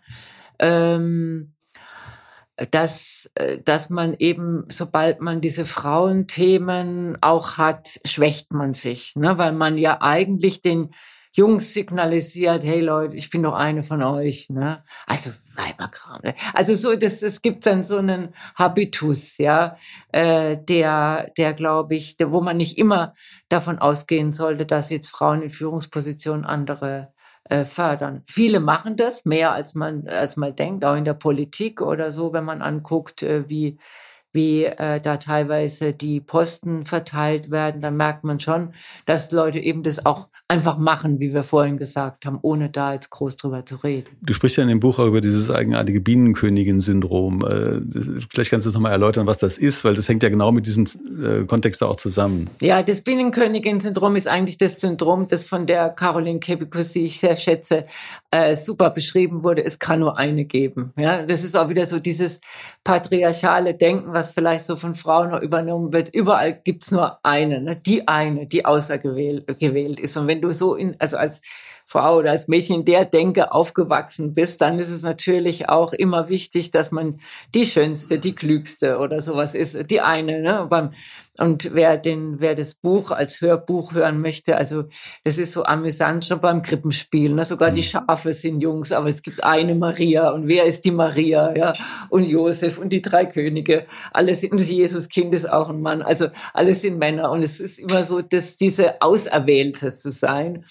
[0.58, 1.54] Ähm,
[2.72, 9.38] dass, äh, dass man eben, sobald man diese Frauenthemen auch hat, schwächt man sich, ne?
[9.38, 10.92] weil man ja eigentlich den
[11.36, 14.84] Jungs signalisiert, hey Leute, ich bin doch eine von euch, ne?
[15.08, 16.20] Also Weiberkram.
[16.24, 16.36] Ne?
[16.54, 19.76] Also so, das, es gibt dann so einen Habitus, ja,
[20.12, 23.16] äh, der, der glaube ich, der, wo man nicht immer
[23.50, 27.14] davon ausgehen sollte, dass jetzt Frauen in Führungspositionen andere
[27.46, 28.24] äh, fördern.
[28.26, 32.34] Viele machen das mehr als man als man denkt, auch in der Politik oder so,
[32.34, 33.78] wenn man anguckt, äh, wie
[34.34, 38.74] wie äh, da teilweise die Posten verteilt werden, dann merkt man schon,
[39.06, 43.10] dass Leute eben das auch einfach machen, wie wir vorhin gesagt haben, ohne da jetzt
[43.10, 44.10] groß drüber zu reden.
[44.22, 47.46] Du sprichst ja in dem Buch auch über dieses eigenartige Bienenkönigin-Syndrom.
[47.46, 50.52] Äh, vielleicht kannst du es nochmal erläutern, was das ist, weil das hängt ja genau
[50.52, 52.50] mit diesem äh, Kontext auch zusammen.
[52.60, 57.36] Ja, das Bienenkönigin-Syndrom ist eigentlich das Syndrom, das von der Caroline Kebekus, die ich sehr
[57.36, 57.86] schätze,
[58.32, 59.64] äh, super beschrieben wurde.
[59.64, 60.94] Es kann nur eine geben.
[60.98, 62.42] Ja, das ist auch wieder so dieses
[62.84, 66.10] patriarchale Denken, was vielleicht so von Frauen übernommen wird.
[66.14, 67.76] Überall gibt's nur eine, ne?
[67.76, 70.18] die eine, die außergewählt gewählt ist.
[70.18, 71.42] Und wenn du so in, also als
[71.86, 76.72] Frau oder als Mädchen der Denke aufgewachsen bist, dann ist es natürlich auch immer wichtig,
[76.72, 77.20] dass man
[77.54, 80.42] die schönste, die klügste oder sowas ist, die eine.
[80.42, 80.66] Ne?
[80.70, 80.92] Beim,
[81.40, 84.84] und wer den, wer das Buch als Hörbuch hören möchte, also
[85.24, 87.34] das ist so amüsant schon beim Krippenspiel.
[87.34, 87.44] Ne?
[87.44, 87.86] Sogar die mhm.
[87.86, 90.30] Schafe sind Jungs, aber es gibt eine Maria.
[90.30, 91.56] Und wer ist die Maria?
[91.56, 91.74] Ja,
[92.10, 93.86] und Josef und die drei Könige.
[94.12, 96.04] Alles sind Jesuskind ist auch ein Mann.
[96.04, 97.32] Also alles sind Männer.
[97.32, 100.66] Und es ist immer so, dass diese Auserwählte zu sein.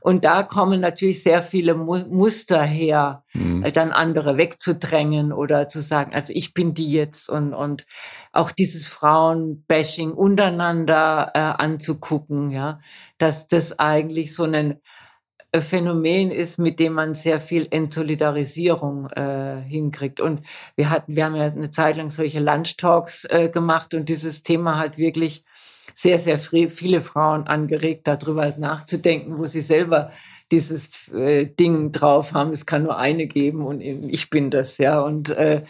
[0.00, 3.64] Und da kommen natürlich sehr viele Muster her, mhm.
[3.72, 7.86] dann andere wegzudrängen oder zu sagen, also ich bin die jetzt und und
[8.34, 12.80] auch dieses Frauenbashing untereinander äh, anzugucken, ja,
[13.18, 14.80] dass das eigentlich so ein
[15.52, 20.20] äh, Phänomen ist, mit dem man sehr viel Entsolidarisierung äh, hinkriegt.
[20.20, 20.42] Und
[20.74, 24.42] wir hatten, wir haben ja eine Zeit lang solche Lunch Talks äh, gemacht und dieses
[24.42, 25.44] Thema hat wirklich
[25.94, 30.10] sehr, sehr viele Frauen angeregt, darüber nachzudenken, wo sie selber
[30.50, 32.50] dieses äh, Ding drauf haben.
[32.50, 35.00] Es kann nur eine geben und ich bin das, ja.
[35.00, 35.62] Und äh,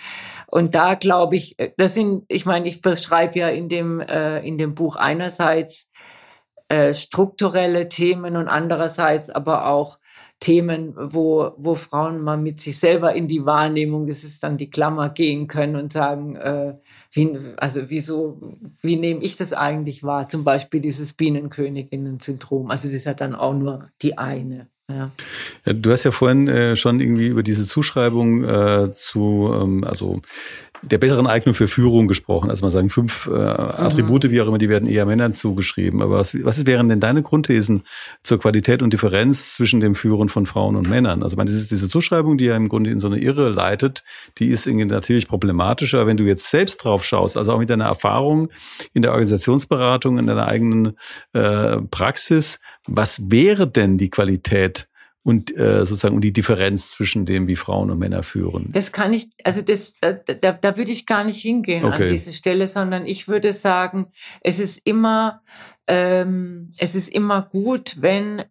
[0.54, 4.38] und da glaube ich, äh, das sind, ich meine, ich beschreibe ja in dem äh,
[4.46, 5.90] in dem Buch einerseits
[6.68, 9.98] äh, strukturelle Themen und andererseits aber auch
[10.38, 14.70] Themen, wo, wo Frauen mal mit sich selber in die Wahrnehmung, das ist dann die
[14.70, 16.74] Klammer, gehen können und sagen, äh,
[17.12, 18.40] wie, also wieso,
[18.80, 20.28] wie nehme ich das eigentlich wahr?
[20.28, 22.70] Zum Beispiel dieses Bienenköniginnen-Syndrom.
[22.70, 24.68] Also es ist ja dann auch nur die eine.
[24.90, 25.10] Ja.
[25.64, 30.20] du hast ja vorhin äh, schon irgendwie über diese Zuschreibung äh, zu, ähm, also
[30.82, 32.50] der besseren Eignung für Führung gesprochen.
[32.50, 33.36] Also man sagen, fünf äh, mhm.
[33.38, 34.30] Attribute, mhm.
[34.30, 36.02] wie auch immer, die werden eher Männern zugeschrieben.
[36.02, 37.84] Aber was, was wären denn deine Grundthesen
[38.22, 41.22] zur Qualität und Differenz zwischen dem Führen von Frauen und Männern?
[41.22, 44.04] Also man, diese, diese Zuschreibung, die ja im Grunde in so eine Irre leitet,
[44.38, 46.06] die ist irgendwie natürlich problematischer.
[46.06, 48.50] Wenn du jetzt selbst drauf schaust, also auch mit deiner Erfahrung
[48.92, 50.96] in der Organisationsberatung, in deiner eigenen
[51.32, 54.88] äh, Praxis, was wäre denn die Qualität
[55.22, 58.70] und äh, sozusagen und die Differenz zwischen dem, wie Frauen und Männer führen?
[58.72, 62.02] Das kann ich, also das, da, da, da würde ich gar nicht hingehen okay.
[62.02, 64.08] an diese Stelle, sondern ich würde sagen,
[64.42, 65.42] es ist immer,
[65.86, 68.42] ähm, es ist immer gut, wenn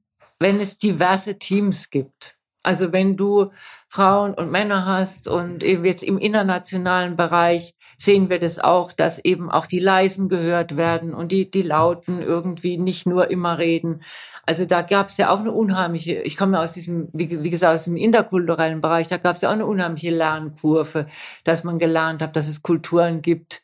[0.43, 2.37] wenn es diverse Teams gibt.
[2.63, 3.51] Also wenn du
[3.89, 9.19] Frauen und Männer hast und eben jetzt im internationalen Bereich sehen wir das auch, dass
[9.19, 14.01] eben auch die Leisen gehört werden und die, die Lauten irgendwie nicht nur immer reden.
[14.45, 17.85] Also da gab es ja auch eine unheimliche, ich komme aus diesem, wie, gesagt, aus
[17.85, 21.07] dem interkulturellen Bereich, da gab es ja auch eine unheimliche Lernkurve,
[21.45, 23.63] dass man gelernt hat, dass es Kulturen gibt,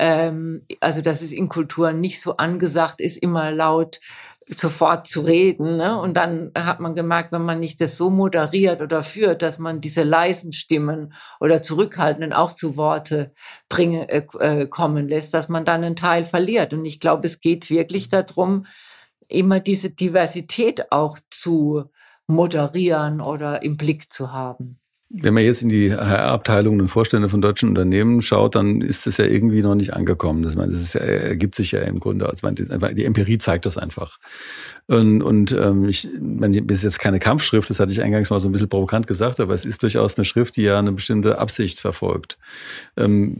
[0.00, 4.00] ähm, also dass es in Kulturen nicht so angesagt ist, immer laut
[4.48, 5.76] sofort zu reden.
[5.76, 5.98] Ne?
[5.98, 9.80] Und dann hat man gemerkt, wenn man nicht das so moderiert oder führt, dass man
[9.80, 13.32] diese leisen Stimmen oder zurückhaltenden auch zu Worte
[13.68, 16.72] bringen, äh, äh, kommen lässt, dass man dann einen Teil verliert.
[16.72, 18.66] Und ich glaube, es geht wirklich darum,
[19.28, 21.90] immer diese Diversität auch zu
[22.28, 24.78] moderieren oder im Blick zu haben.
[25.08, 29.18] Wenn man jetzt in die HR-Abteilungen und Vorstände von deutschen Unternehmen schaut, dann ist es
[29.18, 30.42] ja irgendwie noch nicht angekommen.
[30.42, 32.28] Das, meine, das ja, ergibt sich ja im Grunde.
[32.28, 34.18] Also die Empirie zeigt das einfach.
[34.88, 38.40] Und, und ähm, ich, meine, das ist jetzt keine Kampfschrift, das hatte ich eingangs mal
[38.40, 41.38] so ein bisschen provokant gesagt, aber es ist durchaus eine Schrift, die ja eine bestimmte
[41.38, 42.36] Absicht verfolgt.
[42.96, 43.36] Ähm,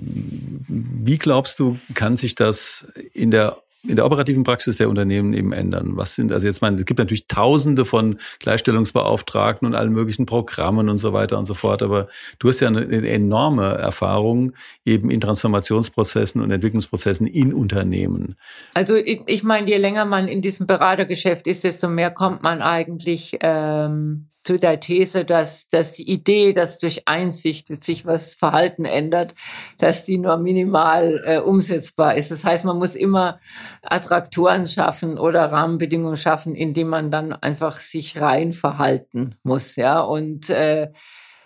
[0.68, 5.52] wie glaubst du, kann sich das in der in der operativen Praxis der Unternehmen eben
[5.52, 5.92] ändern?
[5.96, 10.88] Was sind, also jetzt meine, es gibt natürlich tausende von Gleichstellungsbeauftragten und allen möglichen Programmen
[10.88, 14.52] und so weiter und so fort, aber du hast ja eine, eine enorme Erfahrung
[14.84, 18.36] eben in Transformationsprozessen und Entwicklungsprozessen in Unternehmen.
[18.74, 22.62] Also ich, ich meine, je länger man in diesem Beratergeschäft ist, desto mehr kommt man
[22.62, 28.84] eigentlich ähm, zu der These, dass, dass die Idee, dass durch Einsicht sich was Verhalten
[28.84, 29.34] ändert,
[29.78, 32.30] dass die nur minimal äh, umsetzbar ist.
[32.30, 33.40] Das heißt, man muss immer
[33.82, 40.00] Attraktoren schaffen oder Rahmenbedingungen schaffen, indem man dann einfach sich rein verhalten muss, ja.
[40.00, 40.90] Und äh,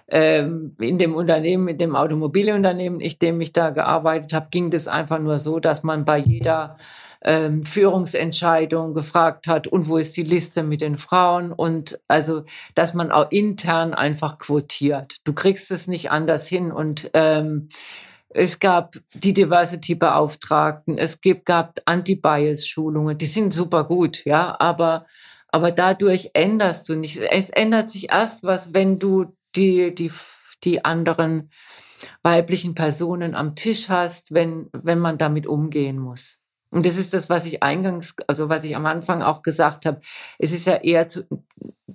[0.09, 4.89] ähm, in dem Unternehmen, in dem Automobilunternehmen, in dem ich da gearbeitet habe, ging das
[4.89, 6.77] einfach nur so, dass man bei jeder
[7.23, 12.95] ähm, Führungsentscheidung gefragt hat und wo ist die Liste mit den Frauen und also, dass
[12.95, 15.17] man auch intern einfach quotiert.
[15.25, 17.69] Du kriegst es nicht anders hin und ähm,
[18.33, 25.07] es gab die Diversity-Beauftragten, es gab Anti-Bias-Schulungen, die sind super gut, ja, aber,
[25.49, 27.19] aber dadurch änderst du nicht.
[27.19, 30.13] Es ändert sich erst was, wenn du die, die,
[30.63, 31.51] die anderen
[32.23, 36.39] weiblichen Personen am Tisch hast, wenn, wenn man damit umgehen muss.
[36.71, 40.01] Und das ist das, was ich eingangs, also was ich am Anfang auch gesagt habe.
[40.39, 41.27] Es ist ja eher zu,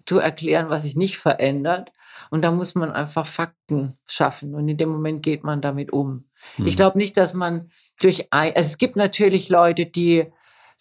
[0.05, 1.91] zu erklären, was sich nicht verändert.
[2.29, 4.55] Und da muss man einfach Fakten schaffen.
[4.55, 6.25] Und in dem Moment geht man damit um.
[6.57, 6.67] Mhm.
[6.67, 7.69] Ich glaube nicht, dass man
[8.01, 10.25] durch ein, also es gibt natürlich Leute, die,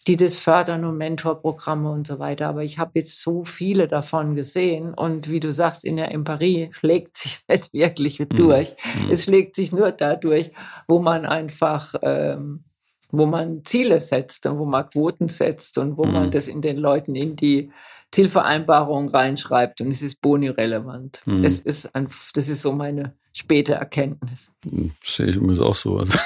[0.06, 2.48] die das fördern und Mentorprogramme und so weiter.
[2.48, 4.94] Aber ich habe jetzt so viele davon gesehen.
[4.94, 8.28] Und wie du sagst, in der Empirie schlägt sich nicht wirklich mhm.
[8.28, 8.74] durch.
[9.02, 9.10] Mhm.
[9.10, 10.52] Es schlägt sich nur dadurch,
[10.88, 12.64] wo man einfach, ähm,
[13.10, 16.12] wo man Ziele setzt und wo man Quoten setzt und wo mhm.
[16.12, 17.70] man das in den Leuten in die
[18.14, 21.20] Zielvereinbarung reinschreibt und es ist boni-relevant.
[21.26, 21.44] Mhm.
[21.44, 24.52] Es ist ein, das ist so meine späte Erkenntnis.
[24.64, 25.98] Hm, sehe ich übrigens auch so.
[25.98, 26.16] Also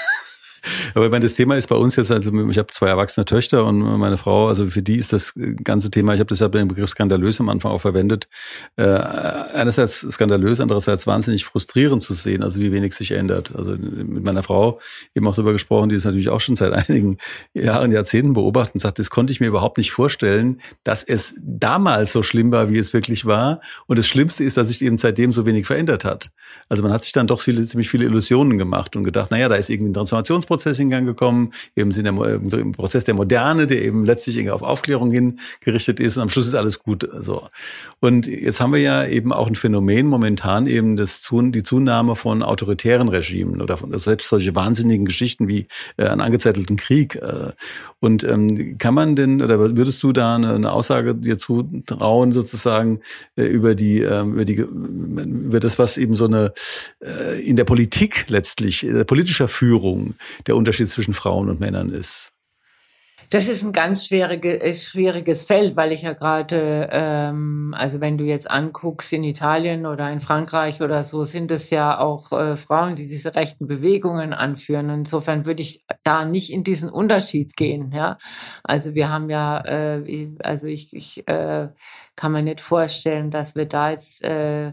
[0.94, 3.64] aber ich meine, das Thema ist bei uns jetzt, also ich habe zwei erwachsene Töchter
[3.64, 6.90] und meine Frau, also für die ist das ganze Thema, ich habe ja den Begriff
[6.90, 8.28] skandalös am Anfang auch verwendet,
[8.76, 13.54] äh, einerseits skandalös, andererseits wahnsinnig frustrierend zu sehen, also wie wenig sich ändert.
[13.54, 14.80] Also mit meiner Frau
[15.14, 17.18] eben auch darüber gesprochen, die ist natürlich auch schon seit einigen
[17.54, 22.12] Jahren, Jahrzehnten beobachtet und sagt, das konnte ich mir überhaupt nicht vorstellen, dass es damals
[22.12, 23.60] so schlimm war, wie es wirklich war.
[23.86, 26.30] Und das Schlimmste ist, dass sich eben seitdem so wenig verändert hat.
[26.68, 29.56] Also man hat sich dann doch viele, ziemlich viele Illusionen gemacht und gedacht, naja, da
[29.56, 33.82] ist irgendwie ein Transformationsprozess in Gang gekommen, eben in der, im Prozess der Moderne, der
[33.82, 37.08] eben letztlich auf Aufklärung hin gerichtet ist und am Schluss ist alles gut.
[37.18, 37.48] So.
[38.00, 42.42] Und jetzt haben wir ja eben auch ein Phänomen momentan eben das, die Zunahme von
[42.42, 47.16] autoritären Regimen oder von, selbst solche wahnsinnigen Geschichten wie äh, einen angezettelten Krieg.
[47.16, 47.52] Äh,
[48.00, 53.00] und ähm, kann man denn, oder würdest du da eine, eine Aussage dir zutrauen, sozusagen,
[53.36, 56.37] äh, über die, äh, über die, über das, was eben so eine
[57.00, 60.14] äh, in der Politik letztlich, in der politischer Führung
[60.46, 62.32] der Unterschied zwischen Frauen und Männern ist?
[63.30, 68.16] Das ist ein ganz schwierige, äh, schwieriges Feld, weil ich ja gerade, ähm, also wenn
[68.16, 72.56] du jetzt anguckst in Italien oder in Frankreich oder so, sind es ja auch äh,
[72.56, 74.88] Frauen, die diese rechten Bewegungen anführen.
[74.88, 77.92] Insofern würde ich da nicht in diesen Unterschied gehen.
[77.92, 78.16] Ja,
[78.64, 81.68] also wir haben ja, äh, also ich, ich äh,
[82.16, 84.72] kann mir nicht vorstellen, dass wir da jetzt äh,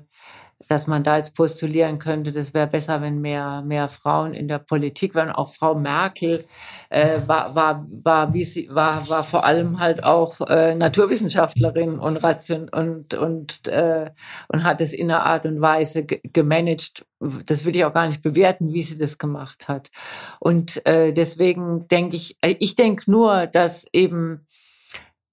[0.68, 4.60] dass man da jetzt postulieren könnte, das wäre besser, wenn mehr, mehr Frauen in der
[4.60, 5.32] Politik wären.
[5.32, 6.44] Auch Frau Merkel
[6.90, 12.18] äh, war, war, war, wie sie, war, war vor allem halt auch äh, Naturwissenschaftlerin und,
[12.18, 14.10] ration, und, und, äh,
[14.48, 17.06] und hat es in einer Art und Weise gemanagt.
[17.20, 19.92] Das will ich auch gar nicht bewerten, wie sie das gemacht hat.
[20.40, 24.46] Und äh, deswegen denke ich, äh, ich denke nur, dass eben,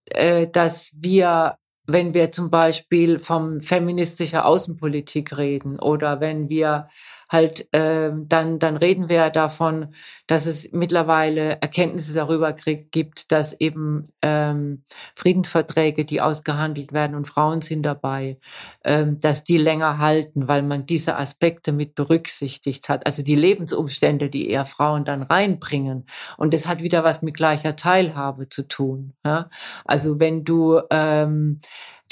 [0.07, 6.89] äh, dass wir wenn wir zum Beispiel vom feministischer Außenpolitik reden oder wenn wir
[7.33, 9.95] halt äh, dann dann reden wir davon,
[10.27, 17.61] dass es mittlerweile Erkenntnisse darüber gibt, dass eben ähm, Friedensverträge, die ausgehandelt werden und Frauen
[17.61, 18.39] sind dabei,
[18.85, 23.07] ähm, dass die länger halten, weil man diese Aspekte mit berücksichtigt hat.
[23.07, 26.07] Also die Lebensumstände, die eher Frauen dann reinbringen.
[26.37, 29.15] Und das hat wieder was mit gleicher Teilhabe zu tun.
[29.25, 29.49] Ja?
[29.85, 31.61] Also wenn du ähm,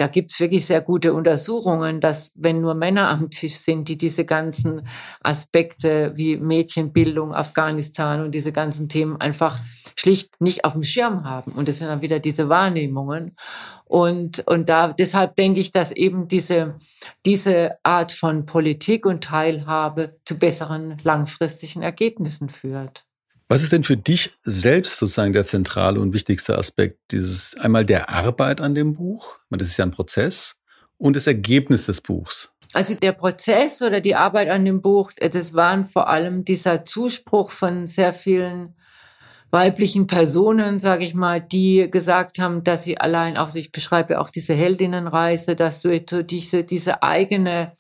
[0.00, 4.24] da gibt's wirklich sehr gute Untersuchungen, dass wenn nur Männer am Tisch sind, die diese
[4.24, 4.88] ganzen
[5.22, 9.58] Aspekte wie Mädchenbildung, Afghanistan und diese ganzen Themen einfach
[9.96, 11.52] schlicht nicht auf dem Schirm haben.
[11.52, 13.36] Und das sind dann wieder diese Wahrnehmungen.
[13.84, 16.78] Und, und da, deshalb denke ich, dass eben diese,
[17.26, 23.04] diese Art von Politik und Teilhabe zu besseren langfristigen Ergebnissen führt.
[23.50, 28.08] Was ist denn für dich selbst sozusagen der zentrale und wichtigste Aspekt dieses einmal der
[28.08, 29.40] Arbeit an dem Buch?
[29.50, 30.60] Das ist ja ein Prozess
[30.98, 32.52] und das Ergebnis des Buchs.
[32.74, 37.50] Also der Prozess oder die Arbeit an dem Buch, das waren vor allem dieser Zuspruch
[37.50, 38.76] von sehr vielen
[39.50, 44.30] weiblichen Personen, sage ich mal, die gesagt haben, dass sie allein auch, ich beschreibe auch
[44.30, 47.72] diese Heldinnenreise, dass du diese, diese eigene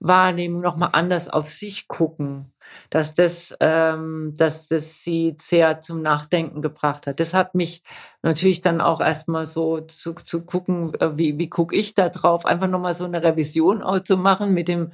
[0.00, 2.53] Wahrnehmung nochmal anders auf sich gucken
[2.90, 7.20] dass das, ähm, dass das sie sehr zum Nachdenken gebracht hat.
[7.20, 7.82] Das hat mich
[8.22, 12.46] natürlich dann auch erstmal so zu, zu gucken, äh, wie, wie gucke ich da drauf,
[12.46, 14.92] einfach nochmal so eine Revision auch zu machen mit dem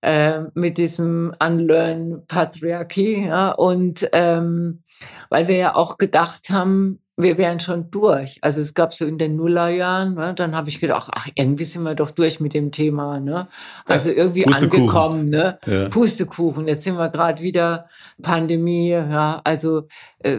[0.00, 4.84] äh, mit diesem Unlearn Patriarchy, ja, und ähm,
[5.28, 8.38] weil wir ja auch gedacht haben, wir wären schon durch.
[8.42, 11.82] Also es gab so in den Nullerjahren, ne, dann habe ich gedacht, ach, irgendwie sind
[11.82, 13.18] wir doch durch mit dem Thema.
[13.18, 13.48] Ne?
[13.86, 15.58] Also irgendwie angekommen, ne?
[15.66, 15.88] Ja.
[15.88, 16.68] Pustekuchen.
[16.68, 17.88] Jetzt sind wir gerade wieder
[18.22, 19.88] Pandemie, ja, also
[20.20, 20.38] äh,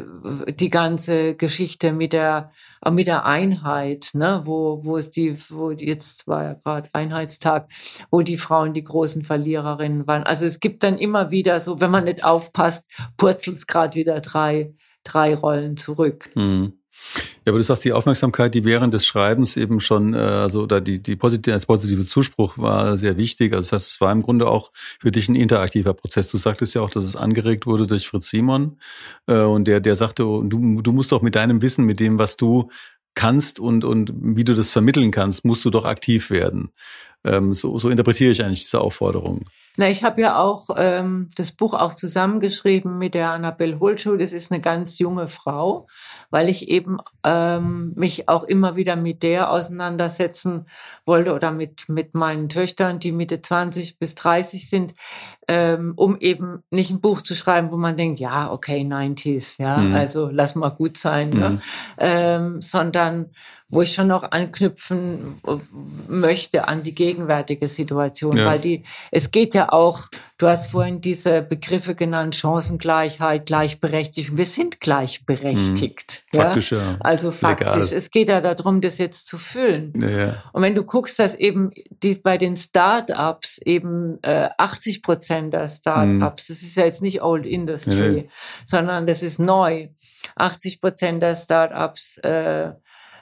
[0.54, 2.52] die ganze Geschichte mit der
[2.90, 7.70] mit der Einheit, ne, wo wo es die, wo jetzt war ja gerade Einheitstag,
[8.10, 10.24] wo die Frauen die großen Verliererinnen waren.
[10.24, 12.86] Also es gibt dann immer wieder so, wenn man nicht aufpasst,
[13.18, 16.30] purzelt es gerade wieder drei drei Rollen zurück.
[16.36, 16.74] Mhm.
[17.46, 20.80] Ja, aber du sagst, die Aufmerksamkeit, die während des Schreibens eben schon, äh, also da
[20.80, 23.54] die, die positive, als positive Zuspruch war sehr wichtig.
[23.54, 26.30] Also das war im Grunde auch für dich ein interaktiver Prozess.
[26.30, 28.78] Du sagtest ja auch, dass es angeregt wurde durch Fritz Simon
[29.28, 32.38] äh, und der, der sagte, du, du musst doch mit deinem Wissen, mit dem, was
[32.38, 32.70] du
[33.16, 36.72] kannst und, und wie du das vermitteln kannst, musst du doch aktiv werden.
[37.24, 39.46] Ähm, so, so interpretiere ich eigentlich diese Aufforderung.
[39.80, 44.18] Na, ich habe ja auch ähm, das Buch auch zusammengeschrieben mit der Annabelle Holschuh.
[44.18, 45.88] Das ist eine ganz junge Frau,
[46.30, 50.66] weil ich eben ähm, mich auch immer wieder mit der auseinandersetzen
[51.06, 54.96] wollte oder mit mit meinen Töchtern, die Mitte 20 bis 30 sind,
[55.48, 59.78] ähm, um eben nicht ein Buch zu schreiben, wo man denkt, ja, okay, 90s, ja,
[59.78, 59.96] mhm.
[59.96, 61.40] also lass mal gut sein, mhm.
[61.40, 61.62] ne?
[62.00, 63.32] ähm, sondern
[63.70, 65.42] wo ich schon noch anknüpfen
[66.08, 68.46] möchte an die gegenwärtige Situation, ja.
[68.46, 74.38] weil die, es geht ja auch, du hast vorhin diese Begriffe genannt, Chancengleichheit, Gleichberechtigung.
[74.38, 76.24] Wir sind gleichberechtigt.
[76.32, 76.40] Mhm.
[76.40, 76.46] Ja?
[76.46, 76.98] Faktisch, ja.
[77.00, 77.68] Also faktisch.
[77.68, 77.98] Legal.
[77.98, 79.94] Es geht ja darum, das jetzt zu füllen.
[80.02, 80.44] Ja.
[80.52, 81.72] Und wenn du guckst, dass eben
[82.04, 86.54] die, bei den Start-ups eben äh, 80 Prozent der Start-ups, mhm.
[86.54, 88.30] das ist ja jetzt nicht Old Industry,
[88.66, 89.90] sondern das ist neu.
[90.36, 92.74] 80 Prozent der Start-ups äh, äh,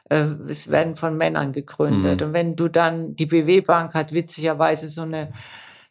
[0.10, 2.22] es werden von Männern gegründet.
[2.22, 2.28] Mhm.
[2.28, 5.30] Und wenn du dann, die BW Bank hat witzigerweise so eine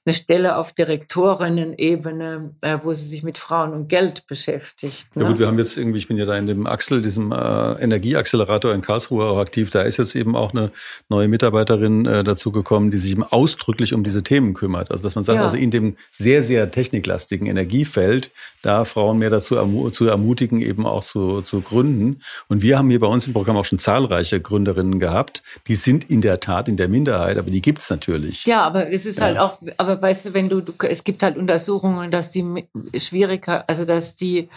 [0.06, 5.14] eine Stelle auf Direktorinnen-Ebene, äh, wo sie sich mit Frauen und Geld beschäftigt.
[5.16, 5.24] Ne?
[5.24, 7.72] Ja gut, wir haben jetzt irgendwie, ich bin ja da in dem Axel, diesem äh,
[7.82, 9.70] Energieaccelerator in Karlsruhe auch aktiv.
[9.70, 10.70] Da ist jetzt eben auch eine
[11.08, 14.92] neue Mitarbeiterin äh, dazu gekommen, die sich eben ausdrücklich um diese Themen kümmert.
[14.92, 15.44] Also dass man sagt, ja.
[15.44, 18.30] also in dem sehr, sehr techniklastigen Energiefeld,
[18.62, 22.20] da Frauen mehr dazu ermu zu ermutigen, eben auch zu, zu gründen.
[22.48, 25.42] Und wir haben hier bei uns im Programm auch schon zahlreiche Gründerinnen gehabt.
[25.66, 28.46] Die sind in der Tat in der Minderheit, aber die gibt's natürlich.
[28.46, 29.42] Ja, aber es ist halt ja.
[29.42, 32.66] halt auch, aber weißt du, wenn du, du, es gibt halt Untersuchungen, dass die
[32.96, 34.48] schwieriger, also dass die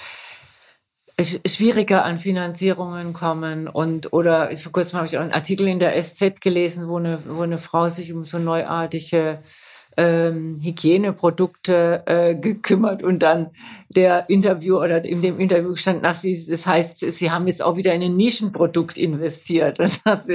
[1.46, 6.02] schwieriger an Finanzierungen kommen und oder vor kurzem habe ich auch einen Artikel in der
[6.02, 9.40] SZ gelesen, wo eine, wo eine Frau sich um so neuartige
[10.00, 13.50] ähm, Hygieneprodukte äh, gekümmert und dann
[13.90, 17.76] der Interview oder in dem Interview stand, nach sie, das heißt, sie haben jetzt auch
[17.76, 19.78] wieder in ein Nischenprodukt investiert.
[19.80, 20.30] Das heißt,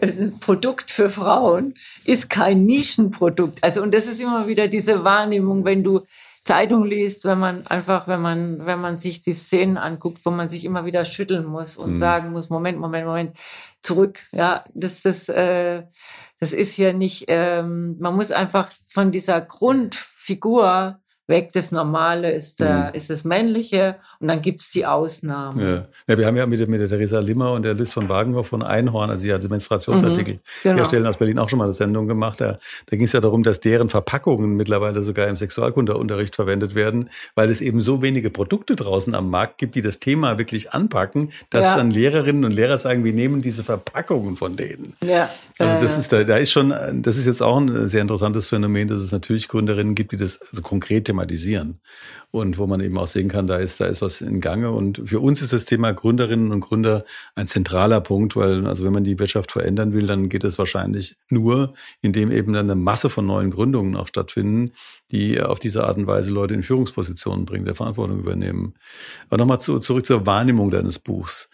[0.00, 1.74] ein Produkt für Frauen
[2.04, 3.58] ist kein Nischenprodukt.
[3.64, 6.02] Also und das ist immer wieder diese Wahrnehmung, wenn du
[6.44, 10.48] Zeitung liest, wenn man einfach, wenn man, wenn man sich die Szenen anguckt, wo man
[10.48, 11.98] sich immer wieder schütteln muss und mhm.
[11.98, 13.36] sagen muss, Moment, Moment, Moment,
[13.80, 14.20] zurück.
[14.30, 15.84] Ja, das, das, äh,
[16.38, 21.50] das ist hier nicht, ähm, man muss einfach von dieser Grundfigur weg.
[21.52, 22.90] Das Normale ist, äh, mhm.
[22.92, 25.60] ist das Männliche und dann gibt's die Ausnahmen.
[25.60, 25.86] Ja.
[26.08, 26.18] ja.
[26.18, 28.62] wir haben ja mit, der, mit der Theresa Limmer und der Liz von Wagenhoff von
[28.62, 30.76] Einhorn, also sie hat Menstruationsartikel, mhm, genau.
[30.76, 32.40] herstellen aus Berlin auch schon mal eine Sendung gemacht.
[32.40, 37.10] Da, da ging es ja darum, dass deren Verpackungen mittlerweile sogar im Sexualkundeunterricht verwendet werden,
[37.34, 41.30] weil es eben so wenige Produkte draußen am Markt gibt, die das Thema wirklich anpacken,
[41.50, 41.76] dass ja.
[41.76, 44.94] dann Lehrerinnen und Lehrer sagen, wir nehmen diese Verpackungen von denen.
[45.04, 45.30] Ja.
[45.58, 48.88] Also das ist da, da ist schon, das ist jetzt auch ein sehr interessantes Phänomen,
[48.88, 51.80] dass es natürlich Gründerinnen gibt, die das also konkret thematisieren
[52.30, 54.72] und wo man eben auch sehen kann, da ist, da ist was in Gange.
[54.72, 57.04] Und für uns ist das Thema Gründerinnen und Gründer
[57.36, 61.16] ein zentraler Punkt, weil also wenn man die Wirtschaft verändern will, dann geht es wahrscheinlich
[61.30, 64.72] nur, indem eben dann eine Masse von neuen Gründungen auch stattfinden,
[65.12, 68.74] die auf diese Art und Weise Leute in Führungspositionen bringen, der Verantwortung übernehmen.
[69.28, 71.50] Aber nochmal zu, zurück zur Wahrnehmung deines Buchs.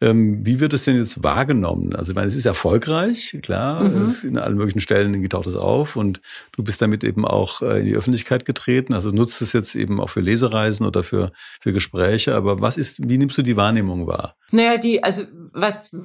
[0.00, 1.94] Ähm, wie wird es denn jetzt wahrgenommen?
[1.94, 4.14] Also ich meine, es ist erfolgreich, klar, mhm.
[4.24, 6.20] in allen möglichen Stellen taucht es auf und
[6.52, 8.94] du bist damit eben auch äh, in die Öffentlichkeit getreten.
[8.94, 11.30] Also nutzt es jetzt eben auch für Lesereisen oder für,
[11.60, 12.34] für Gespräche.
[12.34, 14.36] Aber was ist, wie nimmst du die Wahrnehmung wahr?
[14.50, 15.96] Naja, die, also was,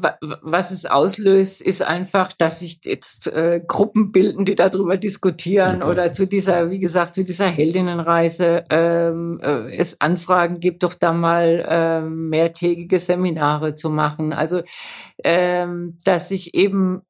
[0.41, 5.91] was es auslöst, ist einfach, dass sich jetzt äh, Gruppen bilden, die darüber diskutieren okay.
[5.91, 11.13] oder zu dieser, wie gesagt, zu dieser Heldinnenreise ähm, äh, es Anfragen gibt, doch da
[11.13, 14.33] mal äh, mehrtägige Seminare zu machen.
[14.33, 14.61] Also
[15.23, 17.01] ähm, dass sich eben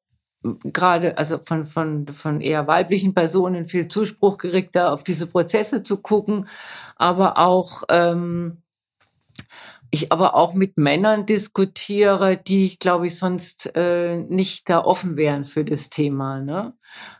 [0.42, 5.82] gerade also von von von eher weiblichen Personen viel Zuspruch gekriegt, da auf diese Prozesse
[5.82, 6.48] zu gucken,
[6.96, 8.62] aber auch ähm,
[9.90, 15.44] ich aber auch mit Männern diskutiere, die, glaube ich, sonst äh, nicht da offen wären
[15.44, 16.40] für das Thema.
[16.40, 16.74] Ne?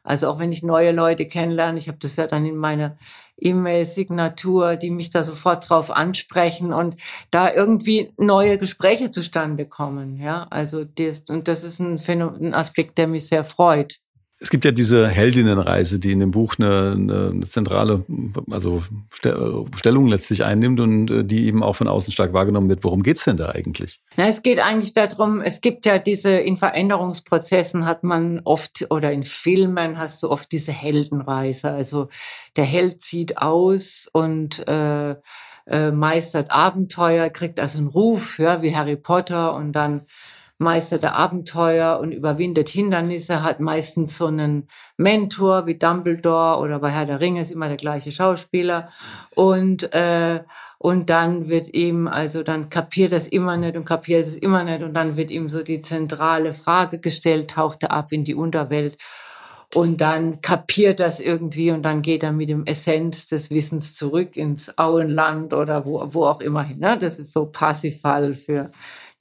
[0.05, 2.97] Also auch wenn ich neue Leute kennenlerne, ich habe das ja dann in meiner
[3.41, 6.97] E-Mail-Signatur, die mich da sofort drauf ansprechen und
[7.31, 10.19] da irgendwie neue Gespräche zustande kommen.
[10.19, 13.99] Ja, also das, und das ist ein, Phänomen, ein Aspekt, der mich sehr freut.
[14.43, 18.05] Es gibt ja diese Heldinnenreise, die in dem Buch eine, eine zentrale,
[18.51, 18.83] also
[19.77, 22.83] Stellung letztlich einnimmt und äh, die eben auch von außen stark wahrgenommen wird.
[22.83, 24.01] Worum geht's denn da eigentlich?
[24.17, 29.13] Na, es geht eigentlich darum, es gibt ja diese, in Veränderungsprozessen hat man oft, oder
[29.13, 31.71] in Filmen hast du oft diese Heldenreise.
[31.71, 32.09] Also
[32.57, 35.17] der Held zieht aus und äh,
[35.67, 40.01] äh, meistert Abenteuer, kriegt also einen Ruf, ja, wie Harry Potter und dann
[40.61, 46.91] Meister der Abenteuer und überwindet Hindernisse, hat meistens so einen Mentor wie Dumbledore oder bei
[46.91, 48.91] Herr der Ringe ist immer der gleiche Schauspieler
[49.35, 50.45] und äh,
[50.77, 54.83] und dann wird ihm also dann kapiert das immer nicht und kapiert es immer nicht
[54.83, 58.99] und dann wird ihm so die zentrale Frage gestellt, taucht er ab in die Unterwelt
[59.75, 64.37] und dann kapiert das irgendwie und dann geht er mit dem Essenz des Wissens zurück
[64.37, 66.81] ins Auenland oder wo, wo auch immer hin.
[66.81, 66.99] Ne?
[66.99, 68.71] Das ist so Parsifal für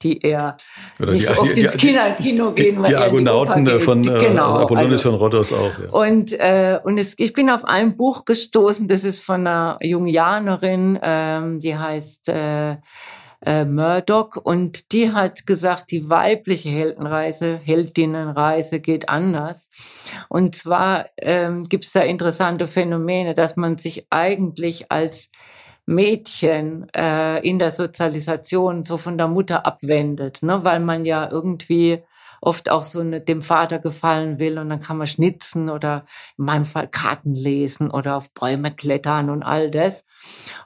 [0.02, 0.56] die eher
[0.98, 4.00] Oder nicht die, so oft die, ins Kino, Kino gehen, weil die Argonauten die von
[4.00, 5.72] äh, genau, Apollonius also, von Rhodos auch.
[5.78, 5.90] Ja.
[5.90, 10.98] Und äh, und es, ich bin auf ein Buch gestoßen, das ist von einer Jungianerin,
[11.02, 12.76] ähm, die heißt äh,
[13.44, 19.70] äh, Murdoch und die hat gesagt, die weibliche Heldenreise, Heldinnenreise geht anders.
[20.28, 25.30] Und zwar ähm, gibt es da interessante Phänomene, dass man sich eigentlich als
[25.90, 30.64] Mädchen äh, in der Sozialisation so von der Mutter abwendet, ne?
[30.64, 32.02] weil man ja irgendwie
[32.40, 36.04] oft auch so eine, dem Vater gefallen will und dann kann man schnitzen oder
[36.38, 40.06] in meinem Fall Karten lesen oder auf Bäume klettern und all das.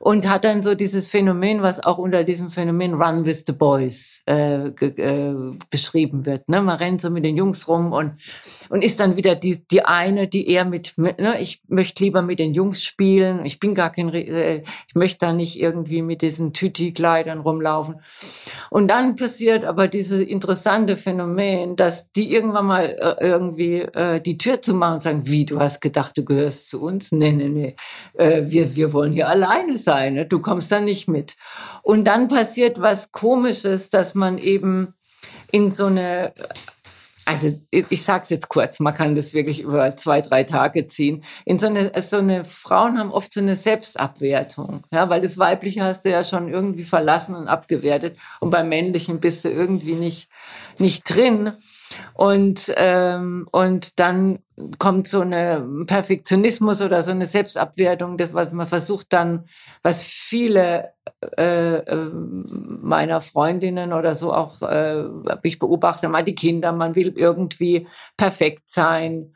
[0.01, 4.23] Und hat dann so dieses Phänomen, was auch unter diesem Phänomen Run with the Boys
[4.27, 5.35] äh, äh,
[5.71, 6.49] beschrieben wird.
[6.49, 6.61] Ne?
[6.61, 8.15] Man rennt so mit den Jungs rum und,
[8.69, 11.41] und ist dann wieder die, die eine, die eher mit, mit ne?
[11.41, 15.33] ich möchte lieber mit den Jungs spielen, ich bin gar kein, äh, ich möchte da
[15.33, 17.97] nicht irgendwie mit diesen Tüti-Kleidern rumlaufen.
[18.71, 24.39] Und dann passiert aber dieses interessante Phänomen, dass die irgendwann mal äh, irgendwie äh, die
[24.39, 27.13] Tür zu machen und sagen, wie, du hast gedacht, du gehörst zu uns?
[27.13, 27.77] Nee, nee, nee,
[28.15, 30.27] äh, wir, wir wollen hier alleine sein, ne?
[30.27, 31.37] du kommst da nicht mit.
[31.83, 34.95] Und dann passiert was Komisches, dass man eben
[35.51, 36.33] in so eine
[37.27, 41.25] also ich sage es jetzt kurz, man kann das wirklich über zwei, drei Tage ziehen.
[41.47, 45.83] In so eine, so eine Frauen haben oft so eine Selbstabwertung, ja, weil das Weibliche
[45.83, 50.29] hast du ja schon irgendwie verlassen und abgewertet und beim Männlichen bist du irgendwie nicht
[50.79, 51.53] nicht drin.
[52.15, 54.39] Und, ähm, und dann
[54.79, 59.45] kommt so eine Perfektionismus oder so eine Selbstabwertung, das, was man versucht dann,
[59.83, 60.93] was viele
[61.37, 65.05] äh, äh, meiner Freundinnen oder so auch, äh,
[65.43, 69.35] ich beobachte mal die Kinder, man will irgendwie perfekt sein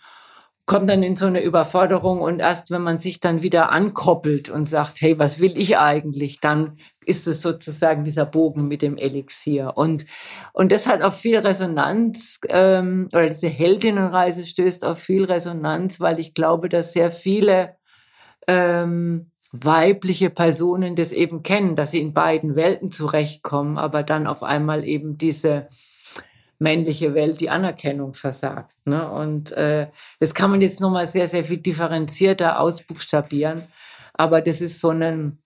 [0.69, 4.69] kommt dann in so eine Überforderung und erst wenn man sich dann wieder ankoppelt und
[4.69, 9.73] sagt, hey, was will ich eigentlich, dann ist es sozusagen dieser Bogen mit dem Elixier.
[9.77, 10.05] Und,
[10.53, 16.21] und das hat auf viel Resonanz, ähm, oder diese Heldinnenreise stößt auf viel Resonanz, weil
[16.21, 17.77] ich glaube, dass sehr viele
[18.47, 24.43] ähm, weibliche Personen das eben kennen, dass sie in beiden Welten zurechtkommen, aber dann auf
[24.43, 25.69] einmal eben diese
[26.59, 28.75] männliche Welt die Anerkennung versagt.
[28.85, 29.09] Ne?
[29.09, 29.89] Und äh,
[30.19, 33.63] das kann man jetzt nochmal sehr, sehr viel differenzierter ausbuchstabieren.
[34.15, 35.39] Aber das ist so ein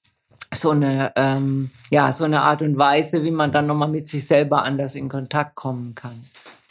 [0.55, 4.27] so eine ähm, ja so eine Art und Weise, wie man dann nochmal mit sich
[4.27, 6.25] selber anders in Kontakt kommen kann.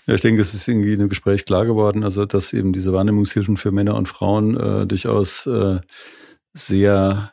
[0.08, 2.94] Ja, ich denke, es ist irgendwie in einem Gespräch klar geworden, also dass eben diese
[2.94, 5.80] Wahrnehmungshilfen für Männer und Frauen äh, durchaus äh,
[6.54, 7.32] sehr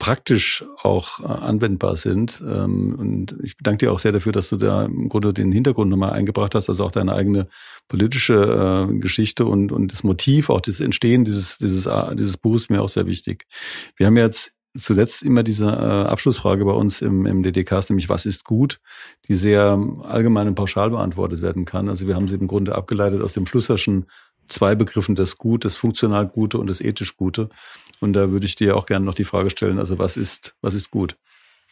[0.00, 2.42] praktisch auch äh, anwendbar sind.
[2.44, 5.90] Ähm, und ich bedanke dir auch sehr dafür, dass du da im Grunde den Hintergrund
[5.90, 7.46] nochmal eingebracht hast, also auch deine eigene
[7.86, 12.70] politische äh, Geschichte und, und das Motiv, auch das Entstehen dieses, dieses, äh, dieses Buches
[12.70, 13.46] mir auch sehr wichtig.
[13.96, 18.24] Wir haben jetzt zuletzt immer diese äh, Abschlussfrage bei uns im, im DDK, nämlich was
[18.24, 18.80] ist gut,
[19.28, 21.90] die sehr allgemein und pauschal beantwortet werden kann.
[21.90, 24.06] Also wir haben sie im Grunde abgeleitet aus dem Flusserschen
[24.50, 27.48] zwei Begriffen, das Gut, das funktional Gute und das ethisch Gute.
[28.00, 30.74] Und da würde ich dir auch gerne noch die Frage stellen, also was ist, was
[30.74, 31.16] ist gut?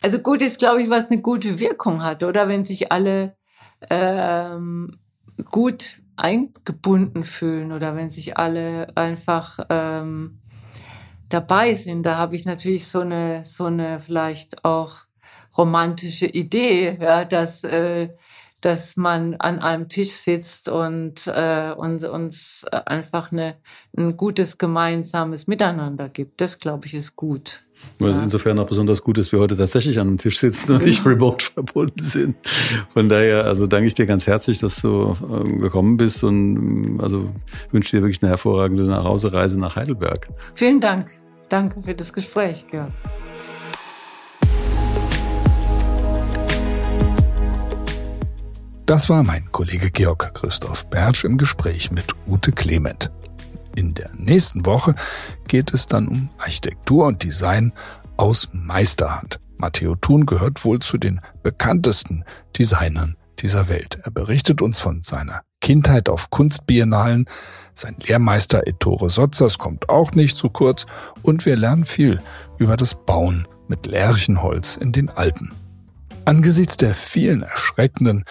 [0.01, 2.49] Also gut ist, glaube ich, was eine gute Wirkung hat, oder?
[2.49, 3.37] Wenn sich alle
[3.91, 4.99] ähm,
[5.51, 10.41] gut eingebunden fühlen oder wenn sich alle einfach ähm,
[11.29, 12.05] dabei sind.
[12.05, 14.97] Da habe ich natürlich so eine, so eine vielleicht auch
[15.57, 18.11] romantische Idee, ja, dass äh,
[18.61, 23.57] dass man an einem Tisch sitzt und äh, uns, uns einfach eine,
[23.97, 26.41] ein gutes gemeinsames Miteinander gibt.
[26.41, 27.63] Das, glaube ich, ist gut.
[28.01, 30.73] Weil es insofern auch besonders gut ist, dass wir heute tatsächlich an einem Tisch sitzen
[30.73, 32.37] und nicht remote verbunden sind.
[32.93, 37.31] Von daher, also danke ich dir ganz herzlich, dass du äh, gekommen bist und also
[37.71, 40.29] wünsche dir wirklich eine hervorragende Nachhausereise nach Heidelberg.
[40.55, 41.11] Vielen Dank.
[41.49, 42.93] Danke für das Gespräch, Georg.
[48.89, 53.11] Das war mein Kollege Georg Christoph Bertsch im Gespräch mit Ute Clement.
[53.77, 54.95] In der nächsten Woche
[55.47, 57.75] geht es dann um Architektur und Design
[58.17, 59.41] aus Meisterhand.
[59.59, 62.25] Matteo Thun gehört wohl zu den bekanntesten
[62.59, 63.99] Designern dieser Welt.
[64.05, 67.27] Er berichtet uns von seiner Kindheit auf Kunstbiennalen.
[67.75, 70.87] Sein Lehrmeister Ettore Sotzers kommt auch nicht zu kurz
[71.21, 72.23] und wir lernen viel
[72.57, 75.53] über das Bauen mit Lärchenholz in den Alpen.
[76.25, 78.25] Angesichts der vielen erschreckenden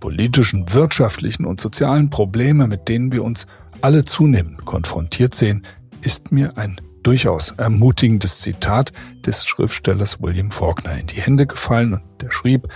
[0.00, 3.46] politischen, wirtschaftlichen und sozialen Probleme, mit denen wir uns
[3.82, 5.66] alle zunehmend konfrontiert sehen,
[6.02, 8.92] ist mir ein durchaus ermutigendes Zitat
[9.24, 12.68] des Schriftstellers William Faulkner in die Hände gefallen und der schrieb,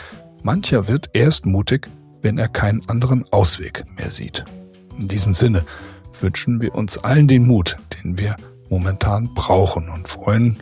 [0.43, 1.89] mancher wird erst mutig,
[2.23, 4.45] wenn er keinen anderen Ausweg mehr sieht.
[4.99, 5.65] In diesem Sinne
[6.21, 8.37] wünschen wir uns allen den Mut, den wir
[8.71, 10.59] momentan brauchen und freuen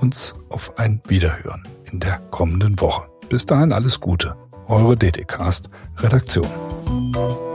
[0.00, 3.08] uns auf ein Wiederhören in der kommenden Woche.
[3.28, 4.36] Bis dahin alles Gute.
[4.68, 7.45] Eure DDcast Redaktion.